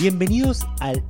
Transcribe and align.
Bienvenidos 0.00 0.66
al 0.80 1.04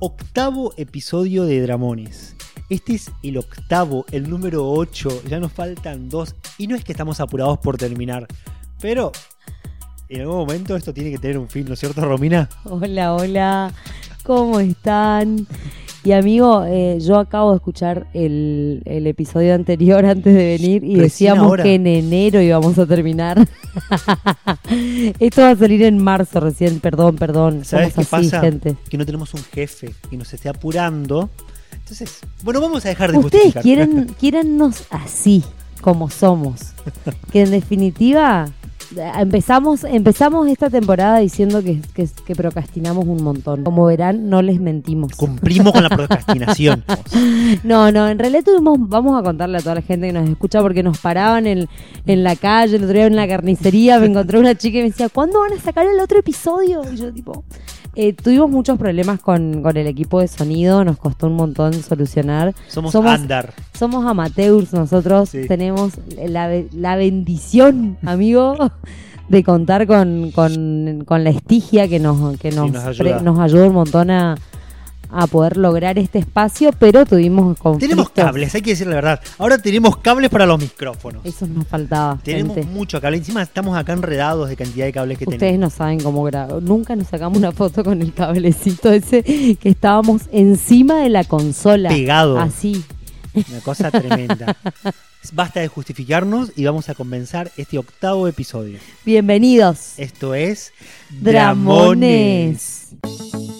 octavo 0.00 0.74
episodio 0.76 1.44
de 1.44 1.62
Dramones. 1.62 2.34
Este 2.70 2.96
es 2.96 3.12
el 3.22 3.38
octavo, 3.38 4.04
el 4.10 4.28
número 4.28 4.68
8, 4.68 5.22
ya 5.28 5.38
nos 5.38 5.52
faltan 5.52 6.08
dos 6.08 6.34
y 6.58 6.66
no 6.66 6.74
es 6.74 6.82
que 6.82 6.90
estamos 6.90 7.20
apurados 7.20 7.58
por 7.58 7.76
terminar, 7.76 8.26
pero 8.80 9.12
en 10.08 10.22
algún 10.22 10.38
momento 10.38 10.74
esto 10.74 10.92
tiene 10.92 11.12
que 11.12 11.18
tener 11.18 11.38
un 11.38 11.48
fin, 11.48 11.66
¿no 11.66 11.74
es 11.74 11.78
cierto, 11.78 12.00
Romina? 12.00 12.48
Hola, 12.64 13.14
hola, 13.14 13.72
¿cómo 14.24 14.58
están? 14.58 15.46
Y 16.04 16.12
amigo, 16.12 16.64
eh, 16.66 16.98
yo 17.00 17.16
acabo 17.18 17.50
de 17.52 17.56
escuchar 17.58 18.08
el, 18.12 18.82
el 18.86 19.06
episodio 19.06 19.54
anterior 19.54 20.04
antes 20.04 20.34
de 20.34 20.58
venir 20.58 20.82
y 20.82 20.96
Recién 20.96 21.02
decíamos 21.02 21.44
ahora. 21.46 21.62
que 21.62 21.74
en 21.76 21.86
enero 21.86 22.40
íbamos 22.40 22.76
a 22.78 22.86
terminar. 22.86 23.38
Esto 25.20 25.42
va 25.42 25.50
a 25.50 25.56
salir 25.56 25.82
en 25.84 26.02
marzo 26.02 26.40
recién, 26.40 26.80
perdón, 26.80 27.16
perdón. 27.16 27.64
¿Sabes 27.64 27.94
Somos 27.94 28.08
qué 28.08 28.16
así, 28.16 28.26
pasa? 28.30 28.40
gente. 28.40 28.76
Que 28.88 28.98
no 28.98 29.06
tenemos 29.06 29.32
un 29.34 29.42
jefe 29.44 29.94
que 30.10 30.16
nos 30.16 30.32
esté 30.32 30.48
apurando. 30.48 31.30
Entonces, 31.72 32.18
bueno, 32.42 32.60
vamos 32.60 32.84
a 32.84 32.88
dejar 32.88 33.12
de 33.12 33.18
Ustedes 33.18 33.54
quieren, 33.62 34.08
así, 34.90 35.44
como 35.80 36.10
somos. 36.10 36.72
Que 37.30 37.42
en 37.42 37.50
definitiva 37.52 38.48
empezamos, 39.18 39.84
empezamos 39.84 40.48
esta 40.48 40.70
temporada 40.70 41.18
diciendo 41.18 41.62
que, 41.62 41.80
que, 41.94 42.08
que 42.26 42.34
procrastinamos 42.34 43.06
un 43.06 43.22
montón. 43.22 43.64
Como 43.64 43.86
verán, 43.86 44.28
no 44.28 44.42
les 44.42 44.60
mentimos. 44.60 45.12
Cumplimos 45.14 45.72
con 45.72 45.82
la 45.82 45.88
procrastinación. 45.96 46.84
No, 47.64 47.90
no, 47.92 48.08
en 48.08 48.18
realidad 48.18 48.44
tuvimos, 48.44 48.78
vamos 48.80 49.18
a 49.18 49.22
contarle 49.22 49.58
a 49.58 49.60
toda 49.60 49.76
la 49.76 49.82
gente 49.82 50.06
que 50.08 50.12
nos 50.12 50.28
escucha 50.28 50.60
porque 50.60 50.82
nos 50.82 50.98
paraban 50.98 51.46
en, 51.46 51.68
en 52.06 52.24
la 52.24 52.36
calle, 52.36 52.76
el 52.76 52.84
otro 52.84 52.94
día 52.94 53.06
en 53.06 53.16
la 53.16 53.28
carnicería, 53.28 53.98
me 53.98 54.06
encontré 54.06 54.38
una 54.38 54.54
chica 54.54 54.78
y 54.78 54.82
me 54.82 54.88
decía, 54.88 55.08
¿cuándo 55.08 55.40
van 55.40 55.52
a 55.52 55.60
sacar 55.60 55.86
el 55.86 55.98
otro 56.00 56.18
episodio? 56.18 56.82
Y 56.92 56.96
yo 56.96 57.12
tipo, 57.12 57.44
eh, 57.94 58.12
tuvimos 58.14 58.50
muchos 58.50 58.78
problemas 58.78 59.20
con, 59.20 59.62
con 59.62 59.76
el 59.76 59.86
equipo 59.86 60.20
de 60.20 60.28
sonido, 60.28 60.84
nos 60.84 60.96
costó 60.98 61.26
un 61.26 61.34
montón 61.36 61.74
solucionar. 61.74 62.54
Somos, 62.68 62.92
Somos- 62.92 63.12
andar. 63.14 63.52
Somos 63.78 64.06
amateurs 64.06 64.72
nosotros, 64.72 65.28
Sí. 65.30 65.46
tenemos 65.46 65.92
la, 66.26 66.50
la 66.72 66.96
bendición, 66.96 67.98
amigo, 68.04 68.56
de 69.28 69.44
contar 69.44 69.86
con, 69.86 70.30
con, 70.32 71.04
con 71.06 71.24
la 71.24 71.30
estigia 71.30 71.88
que 71.88 71.98
nos, 72.00 72.38
que 72.38 72.50
nos, 72.50 72.70
nos 72.72 72.96
pre- 72.98 73.10
ayuda. 73.12 73.22
nos 73.22 73.38
ayuda 73.38 73.66
un 73.68 73.74
montón 73.74 74.10
a, 74.10 74.36
a 75.12 75.26
poder 75.26 75.56
lograr 75.56 75.98
este 75.98 76.18
espacio, 76.18 76.70
pero 76.78 77.04
tuvimos 77.06 77.58
conflictos. 77.58 77.88
Tenemos 77.88 78.10
cables, 78.10 78.54
hay 78.54 78.62
que 78.62 78.70
decir 78.70 78.86
la 78.86 78.94
verdad. 78.96 79.20
Ahora 79.38 79.58
tenemos 79.58 79.96
cables 79.98 80.30
para 80.30 80.46
los 80.46 80.58
micrófonos. 80.60 81.24
Eso 81.24 81.46
nos 81.46 81.66
faltaba, 81.66 82.18
Tenemos 82.24 82.54
gente. 82.54 82.70
mucho 82.70 83.00
cable. 83.00 83.18
Encima 83.18 83.42
estamos 83.42 83.76
acá 83.76 83.92
enredados 83.92 84.48
de 84.48 84.56
cantidad 84.56 84.86
de 84.86 84.92
cables 84.92 85.18
que 85.18 85.24
Ustedes 85.24 85.40
tenemos. 85.40 85.60
no 85.60 85.70
saben 85.76 86.00
cómo 86.00 86.22
grabo. 86.24 86.60
Nunca 86.60 86.96
nos 86.96 87.08
sacamos 87.08 87.38
una 87.38 87.52
foto 87.52 87.84
con 87.84 88.00
el 88.02 88.12
cablecito 88.12 88.90
ese 88.90 89.22
que 89.22 89.68
estábamos 89.68 90.22
encima 90.32 91.00
de 91.02 91.08
la 91.10 91.24
consola. 91.24 91.88
Pegado. 91.90 92.38
Así. 92.38 92.84
Una 93.34 93.60
cosa 93.60 93.90
tremenda. 93.90 94.56
Basta 95.32 95.60
de 95.60 95.68
justificarnos 95.68 96.50
y 96.56 96.64
vamos 96.64 96.88
a 96.88 96.94
comenzar 96.96 97.50
este 97.56 97.78
octavo 97.78 98.26
episodio. 98.26 98.78
Bienvenidos. 99.06 99.92
Esto 99.96 100.34
es 100.34 100.72
Dramones. 101.10 102.88
En 103.04 103.51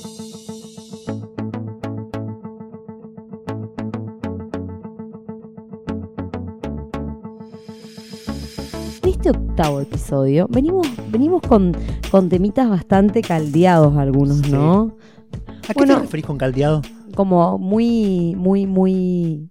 octavo 9.63 9.81
episodio 9.81 10.49
venimos, 10.51 10.87
venimos 11.11 11.41
con, 11.43 11.73
con 12.11 12.29
temitas 12.29 12.69
bastante 12.69 13.23
caldeados 13.23 13.97
algunos, 13.97 14.39
Sí. 14.39 14.51
¿no? 14.51 14.97
¿A 15.65 15.69
qué 15.69 15.73
Bueno. 15.77 15.95
te 15.97 16.01
referís 16.03 16.27
con 16.27 16.37
caldeado? 16.37 16.83
Como 17.15 17.59
muy, 17.59 18.35
muy, 18.37 18.67
muy 18.67 19.51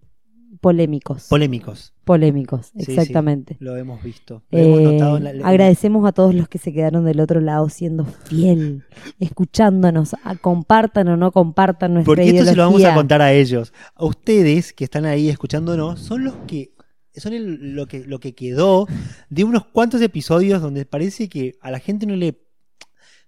polémicos. 0.60 1.28
Polémicos. 1.30 1.94
polémicos, 2.04 2.72
Sí, 2.78 2.86
sí. 2.86 2.92
exactamente. 2.92 3.56
Lo 3.62 3.78
hemos 3.78 4.04
visto. 4.04 4.44
Lo 4.52 4.60
hemos 4.60 4.80
Eh, 4.80 4.84
notado 4.84 5.18
en 5.18 5.24
la- 5.40 5.48
agradecemos 5.48 6.06
a 6.06 6.12
todos 6.12 6.36
los 6.36 6.50
que 6.50 6.58
se 6.58 6.74
quedaron 6.74 7.06
del 7.06 7.22
otro 7.22 7.40
lado 7.40 7.70
siendo 7.70 8.04
fiel, 8.04 8.84
escuchándonos, 9.20 10.16
a- 10.26 10.36
compartan 10.36 11.08
o 11.08 11.16
no 11.18 11.32
compartan 11.32 11.94
nuestra 11.94 12.10
Porque 12.14 12.30
esto 12.30 12.44
se 12.46 12.56
lo 12.56 12.64
vamos 12.66 12.84
a 12.84 12.94
contar 12.94 13.22
a 13.22 13.32
ellos. 13.32 13.72
A 13.96 14.04
ustedes 14.06 14.74
que 14.74 14.84
están 14.84 15.06
ahí 15.06 15.30
escuchándonos 15.30 16.02
son 16.02 16.26
los 16.26 16.34
que 16.48 16.74
son 17.16 17.34
el- 17.34 17.76
lo 17.76 17.88
que 17.88 18.06
lo 18.06 18.20
que 18.20 18.34
quedó 18.34 18.88
de 19.30 19.44
unos 19.44 19.66
cuantos 19.66 20.02
episodios 20.02 20.62
donde 20.62 20.86
parece 20.86 21.28
que 21.30 21.54
a 21.62 21.72
la 21.72 21.80
gente 21.80 22.06
no 22.06 22.16
le 22.16 22.40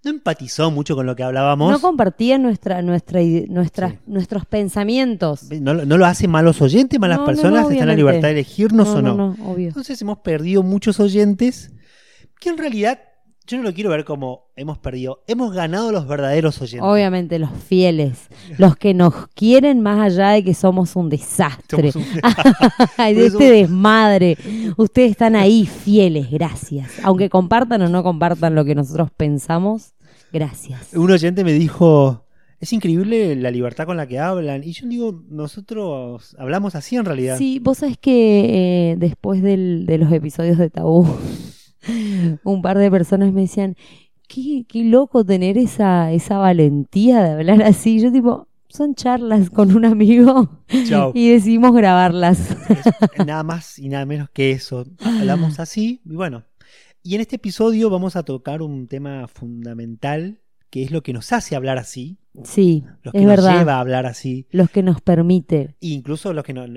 no 0.05 0.11
empatizó 0.11 0.69
mucho 0.69 0.95
con 0.97 1.05
lo 1.05 1.15
que 1.15 1.23
hablábamos. 1.23 1.71
No 1.71 1.79
compartían 1.79 2.41
nuestra, 2.43 2.81
nuestra, 2.81 3.21
Sí. 3.21 3.45
nuestros 4.05 4.45
pensamientos. 4.45 5.49
No, 5.61 5.73
lo- 5.73 5.85
no 5.85 5.97
lo 5.97 6.05
hacen 6.05 6.29
malos 6.29 6.61
oyentes, 6.61 6.99
malas 6.99 7.19
No, 7.19 7.25
personas, 7.25 7.63
no, 7.63 7.69
están 7.71 7.83
en 7.83 7.87
la 7.87 7.95
libertad 7.95 8.27
de 8.27 8.31
elegirnos 8.31 8.87
no, 8.87 8.93
o 8.95 9.01
no. 9.01 9.15
no, 9.15 9.35
no, 9.37 9.49
obvio. 9.51 9.69
Entonces 9.69 10.01
hemos 10.01 10.17
perdido 10.17 10.61
muchos 10.61 10.99
oyentes 10.99 11.71
que 12.41 12.49
en 12.49 12.57
realidad 12.57 12.99
yo 13.47 13.57
no 13.57 13.63
lo 13.63 13.73
quiero 13.73 13.89
ver 13.89 14.05
como 14.05 14.45
hemos 14.55 14.77
perdido, 14.77 15.23
hemos 15.27 15.53
ganado 15.53 15.91
los 15.91 16.07
verdaderos 16.07 16.61
oyentes. 16.61 16.81
Obviamente 16.87 17.39
los 17.39 17.51
fieles, 17.51 18.27
los 18.57 18.75
que 18.77 18.93
nos 18.93 19.27
quieren 19.35 19.81
más 19.81 19.99
allá 19.99 20.29
de 20.29 20.43
que 20.43 20.53
somos 20.53 20.95
un 20.95 21.09
desastre. 21.09 21.91
Somos 21.91 22.07
un- 22.07 22.21
de 23.15 23.25
este 23.25 23.51
desmadre. 23.51 24.37
Ustedes 24.77 25.11
están 25.11 25.35
ahí 25.35 25.65
fieles, 25.65 26.29
gracias. 26.31 26.91
Aunque 27.03 27.29
compartan 27.29 27.81
o 27.81 27.89
no 27.89 28.01
compartan 28.03 28.55
lo 28.55 28.63
que 28.65 28.75
nosotros 28.75 29.09
pensamos, 29.15 29.93
gracias. 30.31 30.93
Un 30.93 31.11
oyente 31.11 31.43
me 31.43 31.51
dijo, 31.53 32.25
es 32.59 32.71
increíble 32.71 33.35
la 33.35 33.51
libertad 33.51 33.85
con 33.85 33.97
la 33.97 34.07
que 34.07 34.19
hablan. 34.19 34.63
Y 34.63 34.71
yo 34.71 34.87
digo, 34.87 35.21
nosotros 35.29 36.35
hablamos 36.39 36.75
así 36.75 36.95
en 36.95 37.05
realidad. 37.05 37.37
Sí, 37.37 37.59
vos 37.59 37.79
sabés 37.79 37.97
que 37.97 38.91
eh, 38.91 38.95
después 38.97 39.41
del- 39.41 39.85
de 39.85 39.97
los 39.97 40.11
episodios 40.13 40.57
de 40.57 40.69
Tabú, 40.69 41.05
un 42.43 42.61
par 42.61 42.77
de 42.77 42.89
personas 42.91 43.31
me 43.33 43.41
decían, 43.41 43.75
qué, 44.27 44.65
qué 44.67 44.83
loco 44.83 45.23
tener 45.25 45.57
esa, 45.57 46.11
esa 46.11 46.37
valentía 46.37 47.23
de 47.23 47.31
hablar 47.31 47.61
así. 47.63 47.99
Yo 47.99 48.11
tipo, 48.11 48.47
son 48.69 48.95
charlas 48.95 49.49
con 49.49 49.75
un 49.75 49.85
amigo 49.85 50.49
Chao. 50.87 51.11
y 51.13 51.29
decidimos 51.29 51.73
grabarlas. 51.73 52.51
Es 52.69 53.25
nada 53.27 53.43
más 53.43 53.77
y 53.79 53.89
nada 53.89 54.05
menos 54.05 54.29
que 54.31 54.51
eso. 54.51 54.85
Hablamos 55.03 55.59
así 55.59 56.01
y 56.05 56.15
bueno. 56.15 56.43
Y 57.05 57.15
en 57.15 57.21
este 57.21 57.35
episodio 57.35 57.89
vamos 57.89 58.15
a 58.15 58.23
tocar 58.23 58.61
un 58.61 58.87
tema 58.87 59.27
fundamental 59.27 60.39
que 60.69 60.83
es 60.83 60.89
lo 60.91 61.03
que 61.03 61.13
nos 61.13 61.31
hace 61.33 61.55
hablar 61.55 61.77
así, 61.77 62.17
Sí, 62.43 62.83
lo 63.03 63.11
que 63.11 63.19
es 63.19 63.23
nos 63.25 63.29
verdad. 63.35 63.59
lleva 63.59 63.75
a 63.75 63.79
hablar 63.79 64.07
así, 64.07 64.47
Los 64.49 64.71
que 64.71 64.81
nos 64.81 65.01
permite. 65.01 65.75
e 65.81 65.87
incluso 65.89 66.33
lo 66.33 66.41
que, 66.43 66.53
nos, 66.53 66.67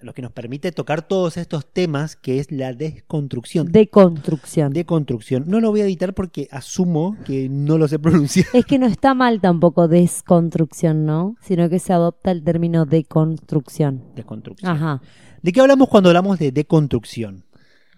lo 0.00 0.12
que 0.12 0.20
nos 0.22 0.30
permite 0.32 0.72
tocar 0.72 1.02
todos 1.08 1.36
estos 1.38 1.66
temas, 1.66 2.16
que 2.16 2.38
es 2.38 2.52
la 2.52 2.72
desconstrucción. 2.74 3.72
De 3.72 3.88
construcción. 3.88 4.72
Deconstrucción. 4.72 5.44
No 5.46 5.60
lo 5.60 5.70
voy 5.70 5.80
a 5.80 5.84
editar 5.84 6.12
porque 6.14 6.48
asumo 6.50 7.16
que 7.24 7.48
no 7.48 7.78
lo 7.78 7.88
sé 7.88 7.98
pronunciar. 7.98 8.46
Es 8.52 8.66
que 8.66 8.78
no 8.78 8.86
está 8.86 9.14
mal 9.14 9.40
tampoco 9.40 9.88
desconstrucción, 9.88 11.06
¿no? 11.06 11.36
Sino 11.40 11.68
que 11.70 11.78
se 11.78 11.92
adopta 11.92 12.30
el 12.30 12.44
término 12.44 12.84
deconstrucción. 12.84 14.04
Deconstrucción. 14.14 14.70
Ajá. 14.70 15.00
¿De 15.42 15.52
qué 15.52 15.60
hablamos 15.60 15.88
cuando 15.88 16.10
hablamos 16.10 16.38
de 16.38 16.52
deconstrucción? 16.52 17.44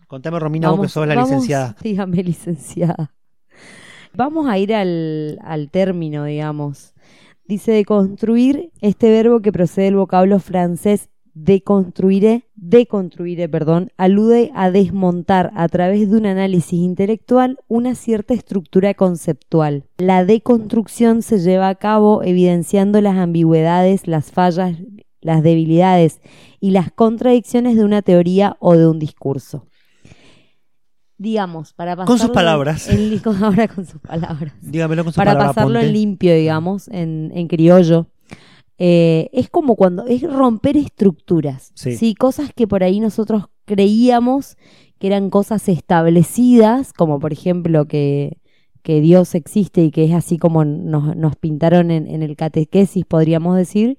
Contame, 0.07 0.39
Romina, 0.39 0.71
vos 0.71 0.81
que 0.83 0.89
sos 0.89 1.07
la 1.07 1.15
vamos- 1.17 1.31
licenciada. 1.31 1.77
Dígame, 1.83 2.23
licenciada. 2.23 3.13
Vamos 4.15 4.49
a 4.49 4.57
ir 4.59 4.75
al, 4.75 5.39
al 5.43 5.71
término, 5.71 6.25
digamos. 6.25 6.95
Dice 7.47 7.73
deconstruir, 7.73 8.71
este 8.81 9.11
verbo 9.11 9.41
que 9.41 9.53
procede 9.53 9.87
del 9.87 9.97
vocablo 9.97 10.39
francés 10.39 11.09
deconstruiré, 11.35 12.45
deconstruiré, 12.55 13.49
perdón, 13.49 13.91
alude 13.97 14.51
a 14.55 14.71
desmontar 14.71 15.51
a 15.55 15.69
través 15.69 16.11
de 16.11 16.17
un 16.17 16.27
análisis 16.27 16.79
intelectual 16.81 17.59
una 17.69 17.95
cierta 17.95 18.35
estructura 18.35 18.95
conceptual. 18.95 19.85
La 19.99 20.25
deconstrucción 20.25 21.23
se 21.23 21.39
lleva 21.39 21.69
a 21.69 21.75
cabo 21.77 22.23
evidenciando 22.23 23.01
las 23.01 23.17
ambigüedades, 23.17 24.07
las 24.07 24.33
fallas, 24.33 24.77
las 25.21 25.43
debilidades 25.43 26.21
y 26.61 26.71
las 26.71 26.93
contradicciones 26.93 27.77
de 27.77 27.85
una 27.85 28.03
teoría 28.03 28.57
o 28.61 28.75
de 28.77 28.87
un 28.89 28.99
discurso. 28.99 29.67
Digamos, 31.21 31.73
para 31.73 31.97
pasarlo 31.97 32.07
Con 32.07 32.19
sus 32.21 32.31
palabras. 32.31 32.89
en 32.89 33.19
con- 33.19 33.37
ahora 33.43 33.67
con 33.67 33.85
sus 33.85 34.01
palabras 34.01 34.53
Dígamelo 34.63 35.03
con 35.03 35.13
su 35.13 35.17
para 35.17 35.33
palabra, 35.33 35.49
pasarlo 35.53 35.75
Ponte. 35.75 35.87
en 35.89 35.93
limpio, 35.93 36.35
digamos, 36.35 36.87
en, 36.89 37.33
en 37.35 37.49
criollo. 37.49 38.07
Eh, 38.79 39.29
es 39.33 39.51
como 39.51 39.75
cuando 39.75 40.07
es 40.07 40.23
romper 40.23 40.77
estructuras, 40.77 41.73
Sí. 41.75 41.97
sí. 41.97 42.15
Cosas 42.15 42.51
que 42.55 42.67
por 42.69 42.85
ahí 42.85 43.01
nosotros 43.01 43.47
creíamos 43.65 44.57
que 44.99 45.09
eran 45.09 45.31
cosas 45.31 45.69
establecidas, 45.69 46.93
como 46.93 47.19
por 47.21 47.33
ejemplo 47.33 47.87
que, 47.87 48.39
que 48.83 49.01
Dios 49.01 49.35
existe 49.35 49.83
y 49.85 49.91
que 49.91 50.05
es 50.05 50.15
así 50.15 50.39
como 50.39 50.65
nos, 50.65 51.17
nos 51.17 51.37
pintaron 51.37 51.91
en, 51.91 52.07
en 52.07 52.23
el 52.23 52.37
catequesis, 52.37 53.05
podríamos 53.05 53.57
decir, 53.57 53.99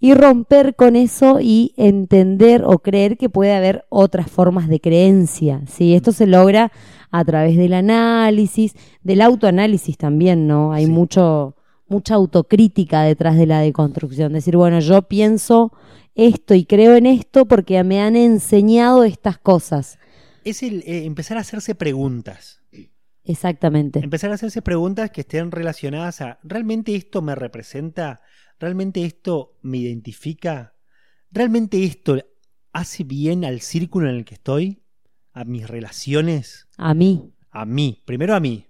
y 0.00 0.14
romper 0.14 0.74
con 0.76 0.96
eso 0.96 1.38
y 1.40 1.72
entender 1.76 2.62
o 2.64 2.78
creer 2.78 3.16
que 3.16 3.28
puede 3.28 3.54
haber 3.54 3.84
otras 3.88 4.30
formas 4.30 4.68
de 4.68 4.80
creencia. 4.80 5.62
¿sí? 5.66 5.94
Esto 5.94 6.12
se 6.12 6.26
logra 6.26 6.70
a 7.10 7.24
través 7.24 7.56
del 7.56 7.72
análisis, 7.74 8.74
del 9.02 9.20
autoanálisis 9.22 9.96
también, 9.98 10.46
¿no? 10.46 10.72
Hay 10.72 10.84
Sí. 10.86 10.90
mucho, 10.92 11.54
mucha 11.88 12.14
autocrítica 12.14 13.02
detrás 13.02 13.36
de 13.36 13.46
la 13.46 13.60
deconstrucción. 13.60 14.32
Decir, 14.32 14.56
bueno, 14.56 14.80
yo 14.80 15.02
pienso 15.02 15.72
esto 16.14 16.54
y 16.54 16.64
creo 16.64 16.96
en 16.96 17.06
esto 17.06 17.46
porque 17.46 17.82
me 17.84 18.00
han 18.00 18.16
enseñado 18.16 19.04
estas 19.04 19.38
cosas. 19.38 19.98
Es 20.44 20.62
el 20.62 20.82
eh, 20.86 21.04
empezar 21.04 21.36
a 21.36 21.40
hacerse 21.40 21.74
preguntas. 21.74 22.60
Exactamente. 23.24 24.00
Empezar 24.00 24.30
a 24.30 24.34
hacerse 24.34 24.62
preguntas 24.62 25.10
que 25.10 25.20
estén 25.20 25.50
relacionadas 25.50 26.22
a, 26.22 26.38
¿realmente 26.42 26.96
esto 26.96 27.20
me 27.20 27.34
representa? 27.34 28.22
¿Realmente 28.58 29.04
esto 29.04 29.58
me 29.62 29.78
identifica? 29.78 30.74
¿Realmente 31.30 31.84
esto 31.84 32.18
hace 32.72 33.04
bien 33.04 33.44
al 33.44 33.60
círculo 33.60 34.08
en 34.08 34.16
el 34.16 34.24
que 34.24 34.34
estoy? 34.34 34.82
¿A 35.34 35.44
mis 35.44 35.68
relaciones? 35.68 36.68
A 36.78 36.94
mí. 36.94 37.34
A 37.50 37.66
mí. 37.66 38.02
Primero 38.06 38.34
a 38.34 38.40
mí. 38.40 38.66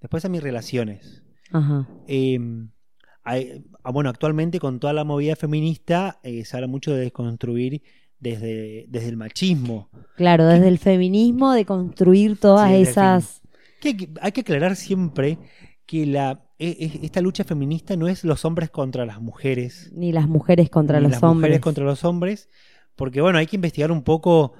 Después 0.00 0.24
a 0.26 0.28
mis 0.28 0.42
relaciones. 0.42 1.23
Ajá. 1.52 1.86
Eh, 2.08 2.38
hay- 3.22 3.64
ah, 3.82 3.90
bueno, 3.90 4.10
actualmente 4.10 4.58
con 4.60 4.80
toda 4.80 4.92
la 4.92 5.04
movida 5.04 5.36
feminista 5.36 6.20
eh, 6.22 6.44
se 6.44 6.56
habla 6.56 6.66
mucho 6.66 6.92
de 6.92 7.00
desconstruir 7.00 7.82
desde, 8.18 8.86
desde 8.88 9.08
el 9.08 9.16
machismo. 9.16 9.90
Claro, 10.16 10.46
desde 10.46 10.68
el 10.68 10.78
feminismo 10.78 11.52
de 11.52 11.64
construir 11.64 12.38
todas 12.38 12.68
Sí, 12.70 12.82
esas... 12.82 13.42
Que 13.80 13.88
hay, 13.88 13.96
que 13.96 14.08
hay 14.20 14.32
que 14.32 14.40
aclarar 14.40 14.76
siempre 14.76 15.38
que 15.86 16.06
la, 16.06 16.42
e- 16.58 16.76
e- 17.02 17.04
esta 17.04 17.20
lucha 17.20 17.44
feminista 17.44 17.96
no 17.96 18.08
es 18.08 18.24
los 18.24 18.44
hombres 18.46 18.70
contra 18.70 19.04
las 19.04 19.20
mujeres. 19.20 19.90
Ni 19.94 20.12
las 20.12 20.26
mujeres 20.26 20.70
contra 20.70 20.98
ni 20.98 21.04
los 21.04 21.12
las 21.12 21.22
hombres. 21.22 21.36
mujeres 21.40 21.60
contra 21.60 21.84
los 21.84 22.04
hombres. 22.04 22.48
Porque 22.96 23.20
bueno, 23.20 23.38
hay 23.38 23.46
que 23.46 23.56
investigar 23.56 23.92
un 23.92 24.02
poco, 24.02 24.54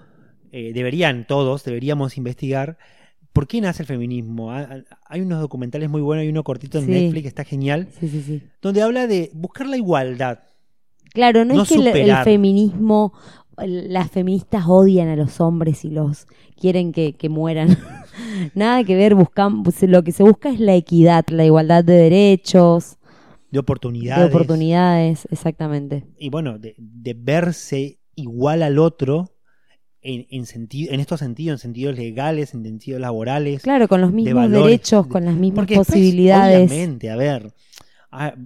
eh, 0.53 0.73
deberían 0.75 1.27
todos, 1.27 1.65
deberíamos 1.65 2.19
investigar 2.19 2.77
por 3.35 3.47
qué 3.47 3.61
nace 3.61 3.83
el 3.83 3.87
feminismo. 3.87 4.51
Ha- 4.53 4.61
ha- 4.61 4.83
Hay 5.09 5.21
unos 5.21 5.41
documentales 5.41 5.91
muy 5.91 6.01
buenos, 6.01 6.23
hay 6.23 6.29
uno 6.31 6.43
cortito 6.43 6.79
en 6.79 6.87
Sí. 6.87 6.91
Netflix 6.93 7.23
que 7.23 7.29
está 7.29 7.45
genial, 7.45 7.89
Sí, 8.01 8.09
sí, 8.09 8.23
sí. 8.23 8.43
donde 8.63 8.81
habla 8.81 9.07
de 9.07 9.31
buscar 9.35 9.67
la 9.67 9.77
igualdad. 9.77 10.39
Claro, 11.13 11.45
no, 11.45 11.55
No 11.55 11.63
es 11.65 11.69
que 11.69 11.75
el- 11.75 12.17
feminismo, 12.25 13.13
las 13.59 14.11
feministas 14.11 14.65
odian 14.67 15.09
a 15.09 15.17
los 15.17 15.41
hombres 15.41 15.85
y 15.85 15.91
los 15.91 16.27
quieren 16.59 16.91
que, 16.93 17.13
que 17.13 17.29
mueran. 17.29 17.69
Nada 18.55 18.83
que 18.85 18.97
ver, 18.97 19.15
buscan, 19.15 19.63
pues, 19.63 19.83
lo 19.83 20.03
que 20.03 20.13
se 20.13 20.23
busca 20.23 20.49
es 20.51 20.59
la 20.59 20.75
equidad, 20.75 21.25
la 21.29 21.45
igualdad 21.45 21.85
de 21.85 21.95
derechos, 21.95 22.97
de 23.51 23.59
oportunidades. 23.61 24.25
de 24.25 24.29
oportunidades, 24.35 25.29
exactamente. 25.31 26.05
Y 26.19 26.31
bueno, 26.31 26.59
de, 26.59 26.75
de 26.79 27.15
verse 27.15 27.99
igual 28.17 28.63
al 28.65 28.79
otro 28.81 29.31
en, 30.05 30.27
en, 30.31 30.47
sentido, 30.47 30.93
en 30.93 31.01
estos 31.01 31.19
sentidos, 31.21 31.55
en 31.55 31.63
sentidos 31.63 31.97
legales, 31.97 32.55
en 32.55 32.63
sentidos 32.63 33.01
laborales. 33.01 33.63
Claro, 33.63 33.89
con 33.89 34.01
los 34.01 34.13
mismos 34.13 34.35
valores, 34.35 34.65
derechos, 34.67 35.07
de- 35.07 35.11
con 35.13 35.25
las 35.25 35.35
mismas 35.35 35.57
Porque 35.63 35.75
después, 35.79 35.89
posibilidades. 35.89 36.71
obviamente, 36.71 37.11
a 37.11 37.17
ver, 37.17 37.53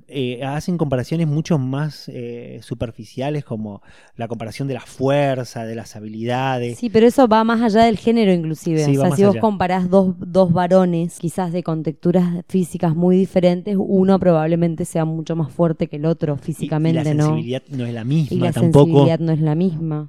eh, 0.07 0.43
hacen 0.45 0.79
comparaciones 0.79 1.27
mucho 1.27 1.59
más 1.59 2.09
eh, 2.09 2.59
superficiales 2.63 3.45
como 3.45 3.83
la 4.17 4.27
comparación 4.27 4.67
de 4.67 4.73
la 4.73 4.81
fuerza, 4.81 5.67
de 5.67 5.75
las 5.75 5.95
habilidades. 5.95 6.79
Sí, 6.79 6.89
pero 6.89 7.07
eso 7.07 7.29
va 7.29 7.45
más 7.45 7.61
allá 7.61 7.85
del 7.85 7.99
género 7.99 8.33
inclusive. 8.33 8.83
Sí, 8.87 8.97
o 8.97 9.03
sea, 9.03 9.15
si 9.15 9.25
vos 9.25 9.33
allá. 9.33 9.41
comparás 9.43 9.91
dos, 9.91 10.15
dos 10.19 10.55
varones, 10.55 11.19
quizás 11.19 11.53
de 11.53 11.63
contexturas 11.63 12.45
físicas 12.49 12.97
muy 12.97 13.19
diferentes, 13.19 13.77
uno 13.79 14.19
probablemente 14.19 14.87
sea 14.87 15.05
mucho 15.05 15.37
más 15.37 15.53
fuerte 15.53 15.87
que 15.89 15.97
el 15.97 16.07
otro 16.07 16.39
Y- 16.41 16.45
físicamente, 16.47 17.03
y 17.03 17.05
la 17.05 17.13
¿no? 17.15 17.25
sensibilidad 17.27 17.63
no 17.69 17.85
es 17.85 17.93
la 17.93 18.05
misma 18.05 18.37
Y 18.37 18.41
la 18.41 18.53
tampoco. 18.53 18.85
sensibilidad 18.87 19.19
no 19.19 19.33
es 19.33 19.41
la 19.41 19.55
misma. 19.55 20.09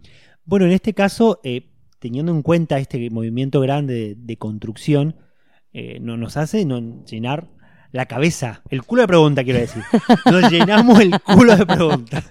Bueno, 0.50 0.66
en 0.66 0.72
este 0.72 0.96
caso, 0.96 1.40
eh, 1.44 1.70
teniendo 2.00 2.32
en 2.32 2.42
cuenta 2.42 2.80
este 2.80 3.12
movimiento 3.12 3.62
grande 3.62 4.16
de, 4.18 4.38
construcción, 4.38 5.16
eh, 5.74 6.00
no, 6.02 6.18
nos 6.18 6.38
hace 6.38 6.66
no, 6.66 7.06
llenar 7.06 7.52
la 7.92 8.06
cabeza, 8.06 8.62
el 8.70 8.84
culo 8.84 9.02
de 9.02 9.08
pregunta, 9.08 9.44
quiero 9.44 9.60
decir. 9.60 9.82
Nos 10.30 10.52
llenamos 10.52 11.00
el 11.00 11.20
culo 11.22 11.56
de 11.56 11.66
preguntas. 11.66 12.24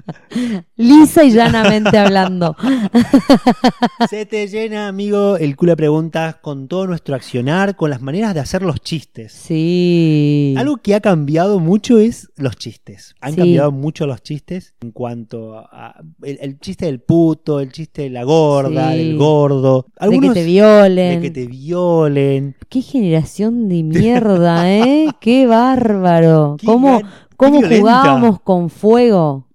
Lisa 0.77 1.25
y 1.25 1.33
llanamente 1.33 1.99
hablando. 1.99 2.55
Se 4.09 4.25
te 4.27 4.47
llena, 4.47 4.89
amigo, 4.89 5.37
el 5.37 5.57
culo 5.57 5.73
de 5.73 5.77
preguntas 5.77 6.37
con 6.37 6.69
todo 6.69 6.87
nuestro 6.87 7.15
accionar, 7.17 7.75
con 7.77 7.91
las 7.91 8.01
maneras 8.01 8.35
de 8.35 8.41
hacer 8.41 8.63
los 8.63 8.81
chistes. 8.81 9.33
Sí. 9.33 10.55
Algo 10.57 10.77
que 10.79 10.95
ha 10.95 11.01
cambiado 11.01 11.59
mucho 11.59 11.99
es 11.99 12.31
los 12.37 12.57
chistes. 12.57 13.15
Han 13.21 13.33
Sí. 13.33 13.39
cambiado 13.39 13.73
mucho 13.73 14.07
los 14.07 14.23
chistes 14.23 14.75
en 14.81 14.93
cuanto 14.93 15.57
a 15.59 15.97
el, 16.23 16.39
el 16.41 16.61
chiste 16.61 16.87
del 16.87 17.01
puto, 17.01 17.61
el 17.61 17.73
chiste 17.73 18.03
de 18.03 18.11
la 18.11 18.23
gorda, 18.25 18.93
Sí. 18.93 18.99
del 18.99 19.17
gordo. 19.17 19.87
de 20.01 20.21
que 20.21 20.31
te 20.31 20.45
violen. 20.45 21.21
de 21.21 21.21
que 21.21 21.31
te 21.33 21.47
violen. 21.47 22.57
Qué 22.69 22.81
generación 22.83 23.69
de 23.69 23.83
mierda, 23.83 24.71
¿eh? 24.73 25.09
Qué 25.21 25.47
bárbaro. 25.49 26.57
Qué 26.59 26.67
¿Cómo, 26.67 27.01
cómo 27.37 27.59
violenta. 27.61 27.79
jugábamos 27.81 28.41
con 28.43 28.71
fuego? 28.71 29.49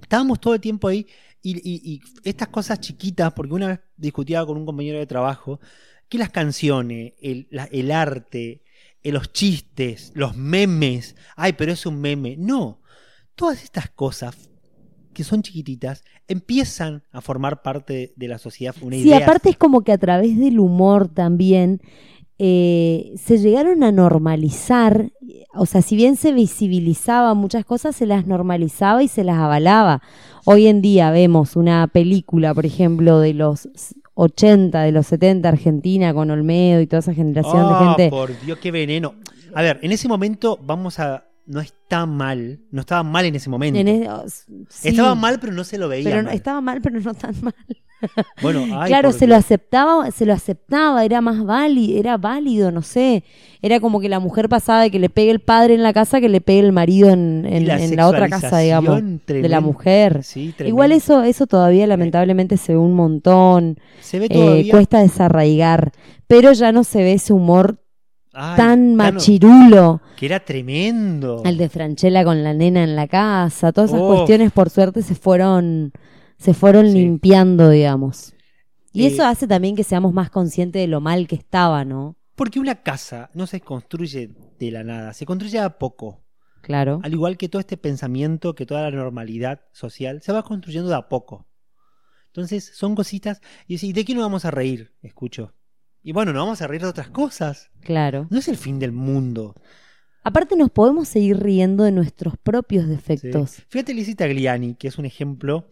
Estábamos 0.00 0.40
todo 0.40 0.54
el 0.54 0.60
tiempo 0.60 0.88
ahí 0.88 1.06
y, 1.42 1.56
y- 1.58 1.94
y 1.94 2.00
estas 2.24 2.48
cosas 2.48 2.80
chiquitas, 2.80 3.32
porque 3.32 3.54
una 3.54 3.68
vez 3.68 3.80
discutía 3.96 4.44
con 4.44 4.56
un 4.58 4.66
compañero 4.66 4.98
de 4.98 5.06
trabajo 5.06 5.60
que 6.08 6.18
las 6.18 6.30
canciones, 6.30 7.14
el, 7.20 7.46
la- 7.50 7.68
el 7.72 7.90
arte, 7.92 8.62
eh, 9.02 9.12
los 9.12 9.32
chistes, 9.32 10.12
los 10.14 10.36
memes, 10.36 11.16
ay, 11.36 11.52
pero 11.54 11.72
es 11.72 11.86
un 11.86 12.00
meme. 12.00 12.36
No, 12.36 12.80
todas 13.34 13.62
estas 13.64 13.90
cosas 13.90 14.50
que 15.12 15.24
son 15.24 15.42
chiquititas 15.42 16.04
empiezan 16.28 17.02
a 17.10 17.20
formar 17.20 17.62
parte 17.62 18.12
de 18.16 18.28
la 18.28 18.38
sociedad, 18.38 18.74
una 18.80 18.96
Sí, 18.96 19.12
idea. 19.12 19.26
aparte 19.26 19.50
es 19.50 19.56
como 19.56 19.82
que 19.82 19.92
a 19.92 19.98
través 19.98 20.38
del 20.38 20.60
humor 20.60 21.08
también 21.08 21.80
eh, 22.38 23.12
se 23.16 23.38
llegaron 23.38 23.82
a 23.82 23.92
normalizar, 23.92 25.12
o 25.54 25.66
sea, 25.66 25.82
si 25.82 25.96
bien 25.96 26.16
se 26.16 26.32
visibilizaba 26.32 27.34
muchas 27.34 27.64
cosas, 27.64 27.96
se 27.96 28.06
las 28.06 28.26
normalizaba 28.26 29.02
y 29.02 29.08
se 29.08 29.24
las 29.24 29.38
avalaba. 29.38 30.02
Hoy 30.44 30.66
en 30.68 30.80
día 30.80 31.10
vemos 31.10 31.56
una 31.56 31.86
película, 31.88 32.54
por 32.54 32.66
ejemplo, 32.66 33.18
de 33.20 33.34
los 33.34 33.68
80, 34.14 34.82
de 34.82 34.92
los 34.92 35.06
70, 35.06 35.48
Argentina, 35.48 36.12
con 36.14 36.30
Olmedo 36.30 36.80
y 36.80 36.86
toda 36.86 37.00
esa 37.00 37.14
generación 37.14 37.68
de 37.68 37.74
Ah, 37.74 37.84
gente. 37.96 38.10
por 38.10 38.38
Dios, 38.40 38.58
qué 38.58 38.70
veneno. 38.70 39.14
A 39.54 39.62
ver, 39.62 39.78
en 39.82 39.92
ese 39.92 40.08
momento 40.08 40.58
vamos 40.62 40.98
a... 41.00 41.24
No 41.46 41.60
está 41.60 42.06
mal, 42.06 42.60
no 42.70 42.80
estaba 42.80 43.02
mal 43.02 43.24
en 43.24 43.34
ese 43.34 43.50
momento. 43.50 43.78
En 43.80 43.88
e- 43.88 44.08
oh, 44.08 44.24
sí, 44.28 44.88
Estaba 44.88 45.14
mal, 45.14 45.40
pero 45.40 45.52
no 45.52 45.64
se 45.64 45.78
lo 45.78 45.88
veía 45.88 46.04
pero 46.04 46.22
no- 46.22 46.28
mal. 46.28 46.34
estaba 46.36 46.60
mal, 46.60 46.80
pero 46.80 47.00
no 47.00 47.14
tan 47.14 47.34
mal. 47.42 47.54
Bueno, 48.40 48.64
ay, 48.80 48.88
claro, 48.88 49.12
se 49.12 49.26
lo 49.26 49.36
aceptaba, 49.36 50.10
se 50.10 50.24
lo 50.24 50.32
aceptaba, 50.32 51.04
era 51.04 51.20
más 51.20 51.44
válido, 51.44 51.98
era 51.98 52.16
válido, 52.16 52.70
no 52.70 52.80
sé. 52.80 53.24
Era 53.60 53.78
como 53.78 54.00
que 54.00 54.08
la 54.08 54.20
mujer 54.20 54.48
pasaba 54.48 54.80
de 54.80 54.90
que 54.90 54.98
le 54.98 55.10
pegue 55.10 55.30
el 55.30 55.40
padre 55.40 55.74
en 55.74 55.82
la 55.82 55.92
casa 55.92 56.18
que 56.18 56.30
le 56.30 56.40
pegue 56.40 56.60
el 56.60 56.72
marido 56.72 57.10
en, 57.10 57.42
la 57.66 57.78
en 57.78 57.96
la 57.96 58.08
otra 58.08 58.28
casa, 58.30 58.58
digamos, 58.58 59.02
de 59.26 59.48
la 59.50 59.60
mujer. 59.60 60.24
Sí. 60.24 60.54
Igual 60.60 60.92
eso, 60.92 61.22
eso 61.22 61.46
todavía 61.46 61.86
lamentablemente 61.86 62.56
se 62.56 62.72
ve 62.72 62.78
un 62.78 62.94
montón, 62.94 63.78
se 64.00 64.18
ve 64.18 64.28
eh, 64.30 64.68
cuesta 64.70 65.00
desarraigar, 65.00 65.92
pero 66.26 66.52
ya 66.52 66.72
no 66.72 66.84
se 66.84 67.02
ve 67.02 67.12
ese 67.12 67.34
humor 67.34 67.82
Ay, 68.32 68.56
tan 68.56 68.94
machirulo. 68.96 70.00
que 70.16 70.26
era 70.26 70.40
tremendo. 70.44 71.42
El 71.44 71.56
de 71.56 71.68
Franchella 71.68 72.24
con 72.24 72.42
la 72.44 72.54
nena 72.54 72.84
en 72.84 72.94
la 72.96 73.08
casa, 73.08 73.72
todas 73.72 73.90
esas 73.90 74.02
Oh. 74.02 74.14
cuestiones 74.14 74.52
por 74.52 74.70
suerte 74.70 75.02
se 75.02 75.14
fueron, 75.14 75.92
se 76.38 76.54
fueron 76.54 76.86
Sí. 76.86 76.94
limpiando, 76.94 77.68
digamos. 77.70 78.34
Y 78.92 79.04
Eh, 79.04 79.06
eso 79.08 79.24
hace 79.24 79.46
también 79.46 79.76
que 79.76 79.84
seamos 79.84 80.12
más 80.12 80.30
conscientes 80.30 80.80
de 80.80 80.86
lo 80.88 81.00
mal 81.00 81.26
que 81.26 81.36
estaba, 81.36 81.84
¿no? 81.84 82.16
Porque 82.36 82.60
una 82.60 82.82
casa 82.82 83.30
no 83.34 83.46
se 83.46 83.60
construye 83.60 84.30
de 84.58 84.70
la 84.70 84.82
nada, 84.84 85.12
se 85.12 85.26
construye 85.26 85.58
a 85.58 85.78
poco. 85.78 86.22
Claro. 86.62 87.00
Al 87.02 87.12
igual 87.12 87.36
que 87.36 87.48
todo 87.48 87.60
este 87.60 87.76
pensamiento, 87.76 88.54
que 88.54 88.66
toda 88.66 88.82
la 88.82 88.90
normalidad 88.96 89.60
social, 89.72 90.20
se 90.22 90.32
va 90.32 90.42
construyendo 90.42 90.88
de 90.90 90.96
a 90.96 91.08
poco. 91.08 91.46
Entonces, 92.26 92.70
son 92.74 92.94
cositas. 92.94 93.40
Y 93.66 93.92
¿de 93.92 94.04
qué 94.04 94.14
nos 94.14 94.22
vamos 94.22 94.44
a 94.44 94.50
reír? 94.50 94.92
Escucho. 95.02 95.52
Y 96.02 96.12
bueno, 96.12 96.32
nos 96.32 96.42
vamos 96.42 96.62
a 96.62 96.66
reír 96.66 96.82
de 96.82 96.88
otras 96.88 97.10
cosas. 97.10 97.70
Claro. 97.80 98.26
No 98.30 98.38
es 98.38 98.48
el 98.48 98.56
fin 98.56 98.78
del 98.78 98.92
mundo. 98.92 99.54
Aparte 100.22 100.56
nos 100.56 100.70
podemos 100.70 101.08
seguir 101.08 101.38
riendo 101.38 101.84
de 101.84 101.92
nuestros 101.92 102.34
propios 102.42 102.84
¿sí? 102.84 102.90
defectos. 102.90 103.62
Fíjate 103.68 103.94
Lizzie 103.94 104.14
Tagliani, 104.14 104.74
que 104.74 104.88
es 104.88 104.98
un 104.98 105.06
ejemplo 105.06 105.66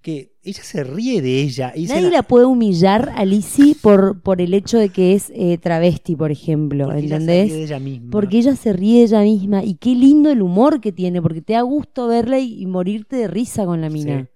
que 0.00 0.34
ella 0.42 0.62
se 0.62 0.84
ríe 0.84 1.22
de 1.22 1.40
ella. 1.40 1.72
Y 1.74 1.86
Nadie 1.86 2.10
la 2.10 2.22
puede 2.22 2.44
humillar 2.44 3.10
a 3.16 3.24
Lizzie 3.24 3.74
por, 3.80 4.20
por 4.20 4.42
el 4.42 4.52
hecho 4.52 4.78
de 4.78 4.90
que 4.90 5.14
es 5.14 5.32
eh, 5.34 5.56
travesti, 5.56 6.14
por 6.14 6.30
ejemplo, 6.30 6.84
porque 6.86 6.98
ella 7.00 7.08
se 7.08 7.14
¿entendés? 7.22 7.48
ríe 7.48 7.56
de 7.56 7.64
ella 7.64 7.78
misma. 7.78 8.10
Porque 8.10 8.38
ella 8.38 8.54
se 8.54 8.72
ríe 8.74 8.98
de 8.98 9.04
ella 9.04 9.22
misma 9.22 9.64
y 9.64 9.76
qué 9.76 9.94
lindo 9.94 10.30
el 10.30 10.42
humor 10.42 10.82
que 10.82 10.92
tiene, 10.92 11.22
porque 11.22 11.40
te 11.40 11.54
da 11.54 11.62
gusto 11.62 12.06
verla 12.06 12.38
y, 12.38 12.60
y 12.60 12.66
morirte 12.66 13.16
de 13.16 13.28
risa 13.28 13.64
con 13.64 13.80
la 13.80 13.88
mina. 13.88 14.24
Sí. 14.24 14.33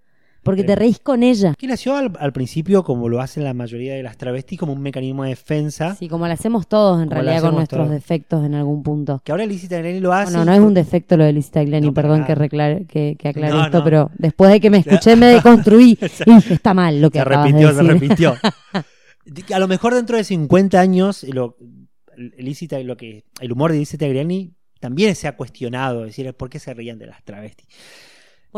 Porque 0.48 0.64
te 0.64 0.72
Sí. 0.72 0.78
reís 0.78 0.98
con 0.98 1.22
ella. 1.22 1.54
Que 1.56 1.66
nació 1.66 1.94
al, 1.96 2.12
al 2.18 2.32
principio, 2.32 2.82
como 2.82 3.08
lo 3.08 3.20
hacen 3.20 3.44
la 3.44 3.54
mayoría 3.54 3.94
de 3.94 4.02
las 4.02 4.16
travestis, 4.16 4.58
como 4.58 4.72
un 4.72 4.80
mecanismo 4.80 5.22
de 5.24 5.30
defensa. 5.30 5.94
Sí, 5.94 6.08
como 6.08 6.26
lo 6.26 6.32
hacemos 6.32 6.66
todos 6.66 7.00
en 7.02 7.08
Como 7.08 7.14
realidad 7.20 7.36
con 7.40 7.46
hacemos 7.48 7.54
nuestros 7.58 7.80
todos. 7.86 7.90
defectos 7.92 8.44
en 8.46 8.54
algún 8.54 8.82
punto. 8.82 9.20
Que 9.24 9.32
ahora 9.32 9.46
Lizzie 9.46 9.68
Tagliani 9.68 10.00
lo 10.00 10.12
hace. 10.12 10.32
Bueno, 10.32 10.44
no 10.44 10.52
es 10.52 10.60
un 10.60 10.74
defecto 10.74 11.16
lo 11.16 11.24
de 11.24 11.32
Lizzie 11.32 11.52
Tagliani, 11.52 11.86
No, 11.86 11.94
para 11.94 12.08
perdón 12.08 12.20
nada. 12.22 12.34
que, 12.34 12.40
reclare- 12.40 12.86
que, 12.86 13.16
que 13.18 13.28
aclare 13.28 13.52
No, 13.52 13.64
esto, 13.64 13.78
no. 13.78 13.84
pero 13.84 14.10
después 14.18 14.50
de 14.50 14.60
que 14.60 14.70
me 14.70 14.78
escuché 14.86 15.16
me 15.16 15.26
deconstruí 15.26 15.98
y 16.26 16.34
dije, 16.34 16.54
está 16.54 16.74
mal 16.74 17.00
lo 17.00 17.10
que 17.10 17.18
se 17.18 17.22
acabas 17.22 17.46
repitió, 17.46 17.68
de 17.68 17.74
se 17.74 17.82
decir. 17.82 18.00
repitió. 18.00 18.34
A 19.54 19.58
lo 19.58 19.68
mejor 19.68 19.94
dentro 19.94 20.16
de 20.16 20.24
50 20.24 20.80
años, 20.80 21.24
lo, 21.24 21.56
Tag- 22.16 22.84
lo 22.84 22.96
que, 22.96 23.24
el 23.40 23.52
humor 23.52 23.72
de 23.72 23.78
Lizzie 23.78 23.98
Tagliani 23.98 24.54
también 24.80 25.14
se 25.14 25.28
ha 25.28 25.36
cuestionado, 25.36 26.04
decir, 26.04 26.32
¿por 26.34 26.48
qué 26.48 26.58
se 26.58 26.72
rían 26.72 26.98
de 26.98 27.06
las 27.06 27.22
travestis? 27.24 27.66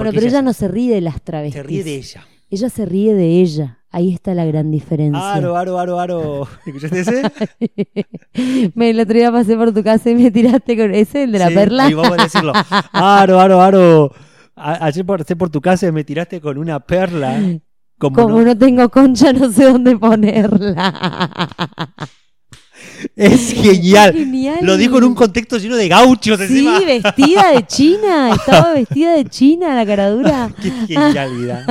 Bueno, 0.04 0.12
pero 0.14 0.26
ella 0.26 0.42
no 0.42 0.52
se 0.52 0.68
ríe 0.68 0.94
de 0.94 1.00
las 1.00 1.22
travestis. 1.22 1.60
Se 1.62 1.62
ríe 1.62 1.84
de 1.84 1.94
ella. 1.96 2.26
Ella 2.50 2.68
se 2.70 2.84
ríe 2.86 3.14
de 3.14 3.40
ella. 3.40 3.76
Ahí 3.92 4.12
está 4.14 4.34
la 4.34 4.44
gran 4.44 4.70
diferencia. 4.70 5.32
Aro, 5.34 5.56
aro, 5.56 5.78
aro, 5.78 5.98
aro. 6.00 6.48
¿Escuchaste 6.66 7.00
ese? 7.00 7.22
me, 8.74 8.90
el 8.90 9.00
otro 9.00 9.14
día 9.14 9.32
pasé 9.32 9.56
por 9.56 9.72
tu 9.74 9.82
casa 9.82 10.10
y 10.10 10.14
me 10.14 10.30
tiraste 10.30 10.76
con 10.76 10.94
ese, 10.94 11.24
el 11.24 11.32
de 11.32 11.38
la 11.40 11.48
Sí, 11.48 11.54
perla. 11.54 11.84
ahí 11.86 11.94
vamos 11.94 12.18
a 12.18 12.22
decirlo. 12.22 12.52
Aro, 12.92 13.40
aro, 13.40 13.60
aro. 13.60 14.12
A- 14.54 14.84
Ayer 14.86 15.04
pasé 15.04 15.34
por 15.36 15.50
tu 15.50 15.60
casa 15.60 15.86
y 15.88 15.92
me 15.92 16.04
tiraste 16.04 16.40
con 16.40 16.56
una 16.58 16.78
perla. 16.80 17.40
Como, 17.98 18.16
Como 18.16 18.38
no- 18.38 18.44
no 18.46 18.58
tengo 18.58 18.88
concha, 18.88 19.32
no 19.32 19.50
sé 19.50 19.64
dónde 19.64 19.96
ponerla. 19.96 21.48
Es 23.16 23.52
genial. 23.52 24.12
Genial. 24.12 24.58
Lo 24.62 24.76
dijo 24.76 24.98
en 24.98 25.04
un 25.04 25.14
contexto 25.14 25.58
lleno 25.58 25.76
de 25.76 25.88
gauchos 25.88 26.38
Sí, 26.38 26.44
encima. 26.44 26.80
vestida 26.80 27.52
de 27.52 27.66
China. 27.66 28.30
Estaba 28.34 28.72
vestida 28.74 29.14
de 29.14 29.24
China, 29.26 29.74
la 29.74 29.86
caradura. 29.86 30.50
Qué 30.62 30.70
genialidad. 30.70 31.66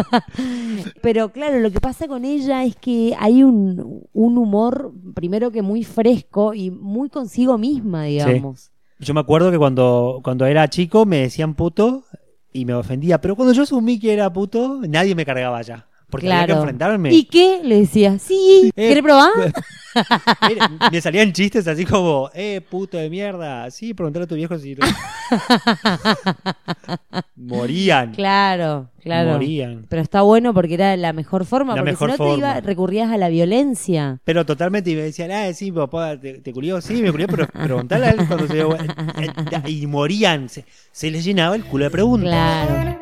Pero 1.01 1.29
claro, 1.29 1.59
lo 1.59 1.71
que 1.71 1.79
pasa 1.79 2.07
con 2.07 2.25
ella 2.25 2.63
es 2.63 2.75
que 2.75 3.13
hay 3.19 3.43
un, 3.43 4.03
un 4.13 4.37
humor, 4.37 4.91
primero 5.13 5.51
que 5.51 5.61
muy 5.61 5.83
fresco 5.83 6.53
y 6.53 6.71
muy 6.71 7.09
consigo 7.09 7.57
misma, 7.57 8.05
digamos. 8.05 8.71
Yo 8.99 9.13
me 9.13 9.19
acuerdo 9.21 9.49
que 9.51 9.57
cuando, 9.57 10.19
cuando 10.23 10.45
era 10.45 10.67
chico 10.69 11.05
me 11.05 11.17
decían 11.19 11.53
puto 11.55 12.03
y 12.51 12.65
me 12.65 12.73
ofendía, 12.73 13.21
pero 13.21 13.35
cuando 13.35 13.53
yo 13.53 13.63
asumí 13.63 13.99
que 13.99 14.11
era 14.13 14.31
puto, 14.33 14.81
nadie 14.87 15.15
me 15.15 15.25
cargaba 15.25 15.61
ya. 15.61 15.87
Porque 16.09 16.27
había 16.27 16.39
que 16.41 16.45
Claro. 16.47 16.61
enfrentarme. 16.61 17.13
¿Y 17.13 17.23
qué? 17.25 17.61
Le 17.63 17.79
decía, 17.81 18.17
sí, 18.19 18.71
Eh, 18.75 18.89
¿querés 18.89 19.03
probar? 19.03 19.29
Me 20.91 21.01
salían 21.01 21.33
chistes 21.33 21.67
así 21.67 21.85
como, 21.85 22.29
eh, 22.33 22.61
puto 22.67 22.97
de 22.97 23.09
mierda. 23.09 23.69
Sí, 23.71 23.93
preguntarle 23.93 24.25
a 24.25 24.27
tu 24.27 24.35
viejo 24.35 24.57
si. 24.57 24.75
Morían. 27.35 28.13
Claro, 28.13 28.89
claro. 29.01 29.31
Morían. 29.33 29.85
Pero 29.89 30.01
está 30.01 30.21
bueno 30.21 30.53
porque 30.53 30.75
era 30.75 30.95
la 30.97 31.13
mejor 31.13 31.45
forma, 31.45 31.73
La 31.75 31.81
porque 31.81 31.91
mejor 31.91 32.11
si 32.11 32.17
no 32.21 32.31
te 32.33 32.37
iba, 32.37 32.61
recurrías 32.61 33.11
a 33.11 33.17
la 33.17 33.29
violencia. 33.29 34.19
Pero 34.23 34.45
totalmente, 34.45 34.91
y 34.91 34.95
me 34.95 35.01
decían, 35.01 35.31
ah, 35.31 35.51
sí, 35.53 35.71
papá, 35.71 36.17
¿te, 36.19 36.39
te 36.39 36.53
culió? 36.53 36.81
Sí, 36.81 37.01
me 37.01 37.11
culió, 37.11 37.27
pero 37.27 37.47
preguntale 37.47 38.07
a 38.07 38.09
él 38.11 38.27
cuando 38.27 38.47
se. 38.47 39.71
Y 39.71 39.87
morían, 39.87 40.49
se, 40.49 40.65
se 40.91 41.11
les 41.11 41.23
llenaba 41.23 41.55
el 41.55 41.65
culo 41.65 41.85
de 41.85 41.91
preguntas. 41.91 42.29
Claro. 42.29 42.97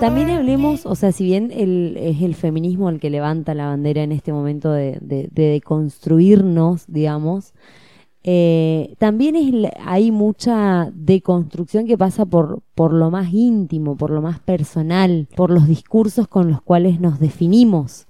También 0.00 0.30
hablemos, 0.30 0.86
o 0.86 0.94
sea, 0.94 1.10
si 1.10 1.24
bien 1.24 1.50
el, 1.52 1.96
es 1.98 2.22
el 2.22 2.34
feminismo 2.34 2.88
el 2.88 3.00
que 3.00 3.10
levanta 3.10 3.54
la 3.54 3.66
bandera 3.66 4.02
en 4.02 4.12
este 4.12 4.32
momento 4.32 4.70
de, 4.70 4.98
de, 5.00 5.28
de 5.32 5.42
deconstruirnos, 5.48 6.84
digamos, 6.86 7.52
eh, 8.22 8.94
también 8.98 9.36
es, 9.36 9.72
hay 9.80 10.10
mucha 10.10 10.90
deconstrucción 10.92 11.86
que 11.86 11.96
pasa 11.96 12.26
por, 12.26 12.60
por 12.74 12.92
lo 12.92 13.10
más 13.10 13.32
íntimo, 13.32 13.96
por 13.96 14.10
lo 14.10 14.20
más 14.20 14.38
personal, 14.40 15.28
por 15.34 15.50
los 15.50 15.66
discursos 15.66 16.28
con 16.28 16.50
los 16.50 16.60
cuales 16.60 17.00
nos 17.00 17.20
definimos. 17.20 18.06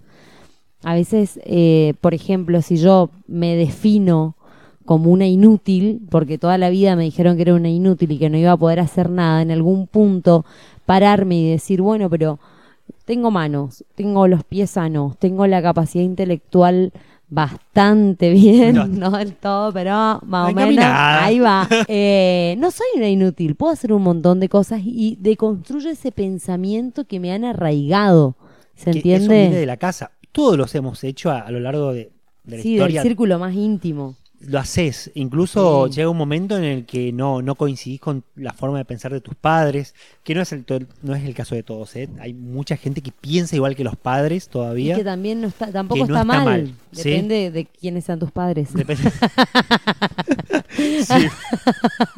A 0.83 0.95
veces, 0.95 1.41
eh, 1.45 1.95
por 2.01 2.15
ejemplo, 2.15 2.63
si 2.63 2.77
yo 2.77 3.11
me 3.27 3.57
defino 3.57 4.37
como 4.89 5.11
una 5.11 5.27
inútil, 5.27 6.01
porque 6.11 6.39
toda 6.39 6.57
la 6.57 6.71
vida 6.71 6.97
me 6.97 7.05
dijeron 7.05 7.37
que 7.37 7.43
era 7.43 7.55
una 7.55 7.69
inútil 7.69 8.11
y 8.13 8.19
que 8.19 8.31
no 8.31 8.39
iba 8.39 8.53
a 8.53 8.57
poder 8.57 8.81
hacer 8.81 9.11
nada, 9.11 9.43
en 9.43 9.51
algún 9.51 9.87
punto 9.87 10.47
pararme 10.87 11.37
y 11.37 11.51
decir, 11.51 11.83
bueno, 11.83 12.09
pero 12.09 12.39
tengo 13.05 13.31
manos, 13.31 13.85
tengo 13.95 14.27
los 14.27 14.45
pies 14.45 14.71
sanos, 14.71 15.19
tengo 15.19 15.47
la 15.47 15.61
capacidad 15.61 16.03
intelectual 16.05 16.91
bastante 17.29 18.31
bien, 18.33 18.77
No. 18.77 18.87
no, 18.87 19.11
del 19.11 19.35
todo, 19.35 19.73
pero 19.75 19.93
más 20.25 20.51
o 20.51 20.55
menos 20.55 20.83
ahí 20.87 21.39
va. 21.39 21.69
Eh, 21.89 22.57
no 22.59 22.71
soy 22.71 22.87
una 22.97 23.09
inútil, 23.11 23.55
puedo 23.57 23.73
hacer 23.73 23.93
un 23.93 24.03
montón 24.03 24.41
de 24.41 24.49
cosas 24.49 24.81
y 24.83 25.19
deconstruyo 25.21 25.91
ese 25.91 26.13
pensamiento 26.13 27.05
que 27.05 27.21
me 27.21 27.31
han 27.33 27.45
arraigado. 27.45 28.37
¿Se 28.75 28.91
Que 28.93 28.99
Eso 29.01 29.03
viene 29.05 29.25
entiende? 29.25 29.59
de 29.61 29.67
la 29.67 29.77
casa. 29.77 30.13
Todos 30.33 30.57
los 30.57 30.75
hemos 30.75 31.05
hecho 31.05 31.31
a, 31.31 31.41
a 31.41 31.51
lo 31.51 31.61
largo 31.61 31.93
de, 31.93 32.11
de 32.45 32.57
la 32.57 32.63
Sí, 32.63 32.75
historia. 32.75 33.01
del 33.03 33.09
círculo 33.11 33.39
más 33.39 33.55
íntimo. 33.55 34.15
Lo 34.41 34.59
haces. 34.61 35.11
Incluso 35.15 35.87
Sí. 35.89 35.95
llega 35.97 36.09
un 36.11 36.17
momento 36.17 36.57
en 36.57 36.65
el 36.65 36.87
que 36.87 37.13
no, 37.13 37.43
no 37.43 37.55
coincidís 37.57 38.01
con 38.01 38.23
la 38.37 38.53
forma 38.53 38.79
de 38.79 38.85
pensar 38.85 39.13
de 39.13 39.21
tus 39.21 39.35
padres, 39.35 39.95
que 40.23 40.35
no 40.35 40.43
es 40.43 40.53
el, 40.53 40.65
no 41.03 41.15
es 41.15 41.25
el 41.25 41.35
caso 41.35 41.55
de 41.57 41.63
todos. 41.65 41.97
¿eh? 41.97 42.09
Hay 42.21 42.35
mucha 42.35 42.77
gente 42.77 43.01
que 43.03 43.11
piensa 43.13 43.57
igual 43.57 43.75
que 43.75 43.83
los 43.85 43.97
padres 43.97 44.47
Y 44.47 44.51
todavía. 44.51 44.95
que 44.97 45.05
también 45.05 45.41
no 45.41 45.49
está, 45.49 45.73
tampoco 45.73 45.99
no 46.07 46.17
está, 46.17 46.21
está 46.21 46.45
mal. 46.45 46.73
Depende 46.93 47.51
de 47.51 47.65
quiénes 47.67 48.05
sean 48.05 48.19
tus 48.21 48.31
padres. 48.31 48.73
Depende- 48.75 49.11
Sí. 50.79 51.27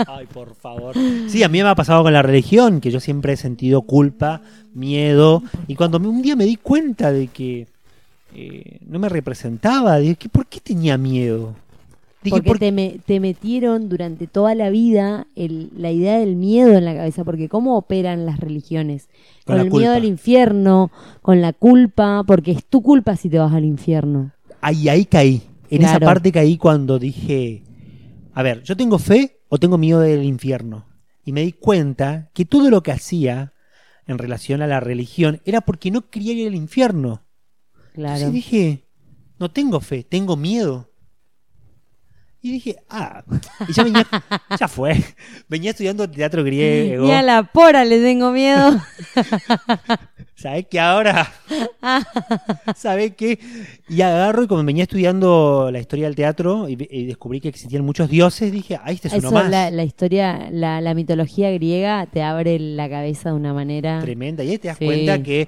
Ay, 0.06 0.26
por 0.26 0.54
favor. 0.54 0.94
Sí, 1.28 1.42
a 1.42 1.48
mí 1.48 1.62
me 1.62 1.68
ha 1.68 1.74
pasado 1.74 2.02
con 2.02 2.12
la 2.12 2.22
religión, 2.22 2.80
que 2.80 2.90
yo 2.90 3.00
siempre 3.00 3.32
he 3.32 3.36
sentido 3.36 3.82
culpa, 3.82 4.42
miedo, 4.74 5.42
y 5.66 5.74
cuando 5.76 5.98
un 5.98 6.20
día 6.22 6.36
me 6.36 6.44
di 6.44 6.56
cuenta 6.56 7.10
de 7.12 7.28
que 7.28 7.66
eh, 8.34 8.78
no 8.86 8.98
me 8.98 9.08
representaba, 9.08 9.98
dije, 9.98 10.16
¿qué- 10.16 10.28
¿por 10.28 10.46
qué 10.46 10.60
tenía 10.60 10.98
miedo? 10.98 11.54
Dije, 12.22 12.36
porque 12.36 12.48
¿por 12.48 12.58
te, 12.58 12.70
me- 12.72 12.98
te 13.06 13.18
metieron 13.20 13.88
durante 13.88 14.26
toda 14.26 14.54
la 14.54 14.68
vida 14.70 15.26
el- 15.36 15.70
la 15.76 15.90
idea 15.90 16.18
del 16.18 16.36
miedo 16.36 16.76
en 16.76 16.84
la 16.84 16.94
cabeza, 16.94 17.24
porque 17.24 17.48
¿cómo 17.48 17.76
operan 17.78 18.26
las 18.26 18.38
religiones? 18.40 19.08
Con 19.46 19.56
el 19.58 19.70
culpa. 19.70 19.78
miedo 19.78 19.92
al 19.94 20.04
infierno, 20.04 20.90
con 21.22 21.40
la 21.40 21.52
culpa, 21.52 22.22
porque 22.26 22.52
es 22.52 22.64
tu 22.66 22.82
culpa 22.82 23.16
si 23.16 23.30
te 23.30 23.38
vas 23.38 23.52
al 23.54 23.64
infierno. 23.64 24.32
ahí, 24.60 24.88
ahí 24.90 25.06
caí. 25.06 25.42
En 25.70 25.82
esa 25.82 25.98
parte 26.00 26.30
caí 26.32 26.58
cuando 26.58 26.98
dije, 26.98 27.62
a 28.34 28.42
ver, 28.42 28.62
¿yo 28.64 28.76
tengo 28.76 28.98
fe 28.98 29.38
o 29.48 29.58
tengo 29.58 29.78
miedo 29.78 30.00
del 30.00 30.24
infierno? 30.24 30.84
Y 31.24 31.32
me 31.32 31.42
di 31.42 31.52
cuenta 31.52 32.30
que 32.34 32.44
todo 32.44 32.68
lo 32.70 32.82
que 32.82 32.92
hacía 32.92 33.54
en 34.06 34.18
relación 34.18 34.60
a 34.60 34.66
la 34.66 34.80
religión 34.80 35.40
era 35.46 35.60
porque 35.62 35.90
no 35.90 36.10
quería 36.10 36.32
ir 36.34 36.48
al 36.48 36.54
infierno. 36.56 37.22
Claro. 37.94 38.14
Entonces 38.16 38.32
dije, 38.34 38.84
no 39.38 39.50
tengo 39.50 39.80
fe, 39.80 40.02
tengo 40.04 40.36
miedo. 40.36 40.89
Y 42.42 42.52
dije, 42.52 42.76
ah, 42.88 43.22
y 43.68 43.72
ya 43.72 43.84
venía, 43.84 44.06
ya 44.58 44.66
fue. 44.66 44.96
Venía 45.48 45.70
estudiando 45.72 46.08
teatro 46.10 46.42
griego. 46.42 47.04
Ni 47.04 47.12
a 47.12 47.20
la 47.22 47.42
pora 47.42 47.84
le 47.84 48.00
tengo 48.00 48.30
miedo. 48.30 48.80
¿Sabés 50.36 50.66
que 50.68 50.80
ahora? 50.80 51.30
¿Sabés 52.76 53.14
qué? 53.14 53.38
Y 53.88 54.00
agarro 54.00 54.44
y 54.44 54.46
como 54.46 54.64
venía 54.64 54.84
estudiando 54.84 55.68
la 55.70 55.80
historia 55.80 56.06
del 56.06 56.14
teatro 56.16 56.66
y, 56.66 56.78
y 56.90 57.04
descubrí 57.04 57.40
que 57.42 57.48
existían 57.48 57.84
muchos 57.84 58.08
dioses, 58.08 58.50
dije, 58.50 58.76
ah, 58.82 58.90
este 58.90 59.08
es 59.08 59.14
uno 59.14 59.28
Eso, 59.28 59.34
más. 59.34 59.50
la, 59.50 59.70
la 59.70 59.84
historia, 59.84 60.48
la, 60.50 60.80
la 60.80 60.94
mitología 60.94 61.50
griega 61.50 62.06
te 62.06 62.22
abre 62.22 62.58
la 62.58 62.88
cabeza 62.88 63.28
de 63.30 63.34
una 63.36 63.52
manera. 63.52 64.00
Tremenda. 64.00 64.42
Y 64.42 64.50
ahí 64.52 64.58
te 64.58 64.68
das 64.68 64.78
Sí. 64.78 64.86
cuenta 64.86 65.22
que 65.22 65.46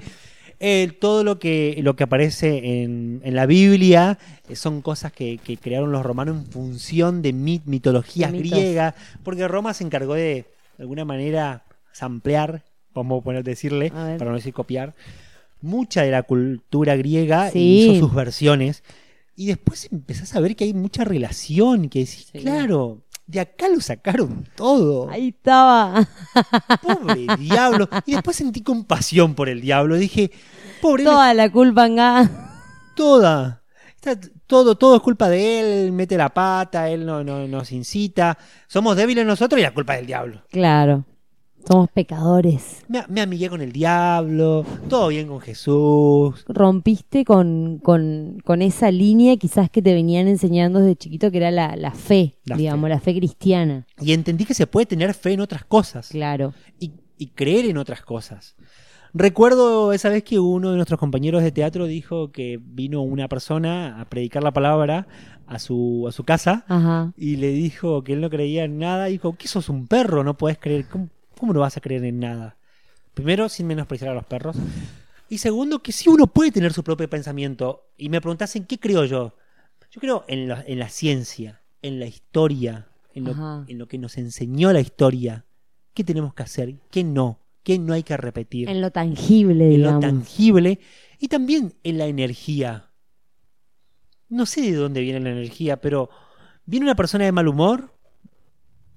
eh, 0.65 0.93
todo 1.01 1.25
lo 1.25 1.39
que, 1.41 1.77
lo 1.83 1.97
que 1.97 2.05
aparece 2.05 2.83
en, 2.83 3.21
en 3.25 3.35
la 3.35 3.47
Biblia 3.47 4.17
eh, 4.49 4.55
son 4.57 4.81
cosas 4.81 5.13
que, 5.13 5.39
que 5.39 5.57
crearon 5.57 5.91
los 5.91 6.05
romanos 6.05 6.37
en 6.37 6.47
función 6.47 7.21
de 7.21 7.35
mit- 7.35 7.65
mitologías 7.67 8.31
De 8.31 8.39
griegas, 8.39 8.95
porque 9.25 9.49
Roma 9.49 9.75
se 9.75 9.83
encargó 9.85 10.15
de, 10.15 10.23
de 10.23 10.47
alguna 10.79 11.05
manera, 11.05 11.65
samplear, 11.91 12.63
vamos 12.95 13.21
a 13.21 13.25
poner 13.25 13.43
decirle, 13.43 13.89
A 13.89 14.15
para 14.19 14.31
no 14.31 14.37
decir 14.37 14.53
copiar, 14.55 14.95
mucha 15.61 16.03
de 16.03 16.11
la 16.13 16.23
cultura 16.23 16.95
griega 16.97 17.51
Sí. 17.51 17.59
y 17.59 17.83
hizo 17.91 18.07
sus 18.07 18.15
versiones. 18.15 18.83
Y 19.35 19.47
después 19.47 19.89
empezás 19.91 20.37
a 20.37 20.41
ver 20.41 20.55
que 20.57 20.65
hay 20.65 20.75
mucha 20.75 21.05
relación, 21.05 21.89
que 21.89 22.01
decís, 22.01 22.29
Sí. 22.33 22.39
claro, 22.39 23.01
de 23.27 23.41
acá 23.41 23.69
lo 23.69 23.81
sacaron 23.81 24.47
todo. 24.57 25.09
Ahí 25.11 25.29
estaba. 25.29 26.07
Pobre 26.83 27.27
diablo. 27.39 27.89
Y 28.07 28.13
después 28.13 28.37
sentí 28.37 28.63
compasión 28.63 29.35
por 29.35 29.49
el 29.49 29.61
diablo. 29.61 29.97
Dije, 29.97 30.31
pobre, 30.81 31.03
él 31.05 31.09
Toda 31.09 31.33
la 31.35 31.51
culpa 31.51 31.89
gas. 31.89 32.31
toda. 32.97 33.63
Está- 33.95 34.19
todo, 34.47 34.75
todo 34.77 34.97
es 34.97 35.03
culpa 35.03 35.29
de 35.31 35.85
él, 35.87 35.93
mete 35.93 36.17
la 36.19 36.29
pata, 36.29 36.91
él 36.91 37.07
no, 37.07 37.25
no 37.25 37.47
nos 37.49 37.73
incita. 37.73 38.37
Somos 38.67 38.97
débiles 38.97 39.25
nosotros 39.25 39.59
y 39.59 39.63
la 39.63 39.73
culpa 39.73 39.95
es 39.95 40.01
del 40.01 40.07
diablo. 40.09 40.43
Claro. 40.51 41.05
Somos 41.67 41.89
pecadores. 41.91 42.85
Me, 42.89 43.05
me 43.09 43.21
amigué 43.21 43.49
con 43.49 43.61
el 43.61 43.73
diablo, 43.73 44.65
todo 44.89 45.09
bien 45.09 45.29
con 45.29 45.41
Jesús. 45.41 46.45
Rompiste 46.49 47.25
con, 47.25 47.79
con, 47.79 48.39
con 48.45 48.63
esa 48.63 48.91
línea 48.91 49.37
quizás 49.37 49.71
que 49.71 49.81
te 49.81 49.95
venían 49.95 50.27
enseñando 50.29 50.81
desde 50.81 50.97
chiquito, 50.97 51.31
que 51.31 51.37
era 51.39 51.51
la, 51.51 51.77
la 51.77 51.93
fe, 51.93 52.35
La 52.45 52.57
digamos, 52.57 52.89
fe. 52.89 52.95
la 52.95 53.01
fe 53.01 53.15
cristiana. 53.17 53.87
Y 54.01 54.13
entendí 54.13 54.45
que 54.45 54.55
se 54.55 54.67
puede 54.67 54.87
tener 54.87 55.15
fe 55.15 55.33
en 55.33 55.41
otras 55.41 55.65
cosas 55.65 56.09
Claro. 56.09 56.53
y, 56.81 56.93
y 57.17 57.29
creer 57.29 57.67
en 57.67 57.79
otras 57.79 58.03
cosas. 58.03 58.57
Recuerdo 59.15 59.93
esa 59.93 60.09
vez 60.09 60.25
que 60.25 60.39
uno 60.41 60.71
de 60.71 60.77
nuestros 60.77 60.99
compañeros 60.99 61.43
de 61.43 61.53
teatro 61.53 61.87
dijo 61.87 62.33
que 62.33 62.59
vino 62.61 63.03
una 63.03 63.29
persona 63.29 64.01
a 64.01 64.07
predicar 64.07 64.43
la 64.43 64.53
palabra 64.53 65.07
a 65.47 65.59
su, 65.59 66.07
a 66.09 66.13
su 66.13 66.25
casa 66.25 66.65
Ajá. 66.67 67.13
y 67.17 67.37
le 67.37 67.49
dijo 67.53 68.03
que 68.05 68.15
él 68.15 68.23
no 68.23 68.31
creía 68.31 68.65
en 68.65 68.79
nada. 68.79 69.05
Dijo, 69.07 69.37
¿qué 69.37 69.49
sos 69.49 69.69
un 69.69 69.87
perro? 69.87 70.25
No 70.25 70.37
podés 70.39 70.57
creer. 70.59 70.87
¿Cómo, 70.89 71.09
cómo 71.43 71.53
no 71.53 71.59
vas 71.59 71.77
a 71.77 71.81
creer 71.81 72.05
en 72.05 72.21
nada? 72.21 72.57
Primero, 73.15 73.49
sin 73.49 73.67
menospreciar 73.67 74.13
a 74.13 74.15
los 74.15 74.25
perros. 74.25 74.55
Y 75.29 75.39
segundo, 75.39 75.83
que 75.83 75.91
sí 75.91 76.09
uno 76.09 76.29
puede 76.29 76.53
tener 76.53 76.73
su 76.73 76.85
propio 76.85 77.11
pensamiento. 77.11 77.89
Y 77.97 78.11
me 78.11 78.21
preguntás 78.21 78.55
en 78.55 78.65
qué 78.65 78.79
creo 78.79 79.05
yo. 79.07 79.35
Yo 79.91 80.01
creo 80.01 80.25
en 80.29 80.47
la, 80.47 80.63
en 80.65 80.79
la 80.79 80.89
ciencia, 80.89 81.61
en 81.83 81.99
la 81.99 82.07
historia, 82.07 82.87
en 83.13 83.25
lo, 83.25 83.65
en 83.67 83.77
lo 83.77 83.89
que 83.89 83.99
nos 83.99 84.19
enseñó 84.19 84.73
la 84.73 84.79
historia. 84.79 85.45
¿Qué 85.95 86.05
tenemos 86.05 86.33
que 86.33 86.45
hacer? 86.45 86.77
¿Qué 86.93 87.03
no? 87.03 87.41
¿Qué 87.65 87.77
no 87.77 87.93
hay 87.93 88.05
que 88.05 88.17
repetir? 88.17 88.69
En 88.69 88.81
lo 88.81 88.93
tangible, 88.93 89.75
en 89.75 89.83
lo 89.83 89.89
digamos. 89.89 90.01
tangible 90.01 90.79
y 91.19 91.27
también 91.27 91.75
en 91.83 91.99
la 91.99 92.07
energía. 92.07 92.93
No 94.29 94.47
sé 94.47 94.61
de 94.61 94.75
dónde 94.75 95.01
viene 95.01 95.19
la 95.19 95.31
energía, 95.31 95.81
pero 95.81 96.09
viene 96.67 96.87
una 96.87 96.95
persona 96.95 97.25
de 97.25 97.33
mal 97.33 97.49
humor 97.49 97.93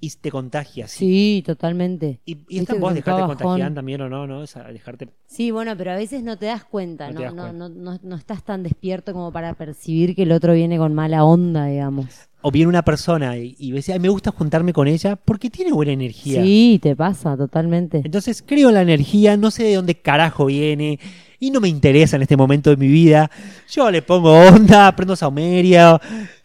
y 0.05 0.09
te 0.21 0.31
contagia. 0.31 0.87
¿sí? 0.87 0.97
Sí, 0.97 1.43
totalmente. 1.45 2.19
Y, 2.25 2.37
y 2.49 2.59
está 2.59 2.75
vos 2.75 2.93
dejarte 2.93 3.23
contagiar 3.23 3.73
también 3.73 4.01
o 4.01 4.09
no, 4.09 4.27
¿no? 4.27 4.43
Esa, 4.43 4.63
dejarte. 4.63 5.09
Sí, 5.27 5.51
bueno, 5.51 5.75
pero 5.77 5.91
a 5.91 5.95
veces 5.95 6.23
no 6.23 6.37
te 6.37 6.45
das 6.47 6.63
cuenta, 6.63 7.07
No 7.11 7.13
no, 7.13 7.21
das 7.21 7.33
no, 7.53 7.69
cuenta. 7.69 7.99
no, 8.03 8.15
estás 8.15 8.43
tan 8.43 8.63
despierto 8.63 9.13
como 9.13 9.31
para 9.31 9.53
percibir 9.53 10.15
que 10.15 10.23
el 10.23 10.31
otro 10.31 10.53
viene 10.53 10.77
con 10.77 10.93
mala 10.93 11.23
onda, 11.23 11.65
digamos. 11.67 12.07
O 12.41 12.51
viene 12.51 12.69
una 12.69 12.83
persona 12.83 13.37
y, 13.37 13.55
y 13.57 13.71
ves, 13.71 13.89
"Ay, 13.89 13.99
me 13.99 14.09
gusta 14.09 14.31
juntarme 14.31 14.71
con 14.71 14.87
ella 14.87 15.15
porque 15.15 15.49
tiene 15.49 15.71
buena 15.71 15.93
energía. 15.93 16.43
Sí, 16.43 16.79
te 16.81 16.95
pasa, 16.95 17.35
totalmente. 17.35 18.01
Entonces 18.05 18.43
creo 18.45 18.69
en 18.69 18.75
la 18.75 18.81
energía, 18.83 19.35
no 19.35 19.49
sé 19.49 19.63
de 19.63 19.75
dónde 19.75 19.95
carajo 19.95 20.45
viene 20.45 20.99
y 21.47 21.51
no 21.51 21.59
me 21.61 21.67
interesa 21.69 22.15
en 22.15 22.21
este 22.23 22.35
momento 22.37 22.69
de 22.69 22.77
mi 22.77 22.87
vida. 22.87 23.29
Yo 23.69 23.89
le 23.91 24.01
pongo 24.01 24.31
onda, 24.33 24.95
prendo 24.95 25.15
saumeria. 25.15 25.99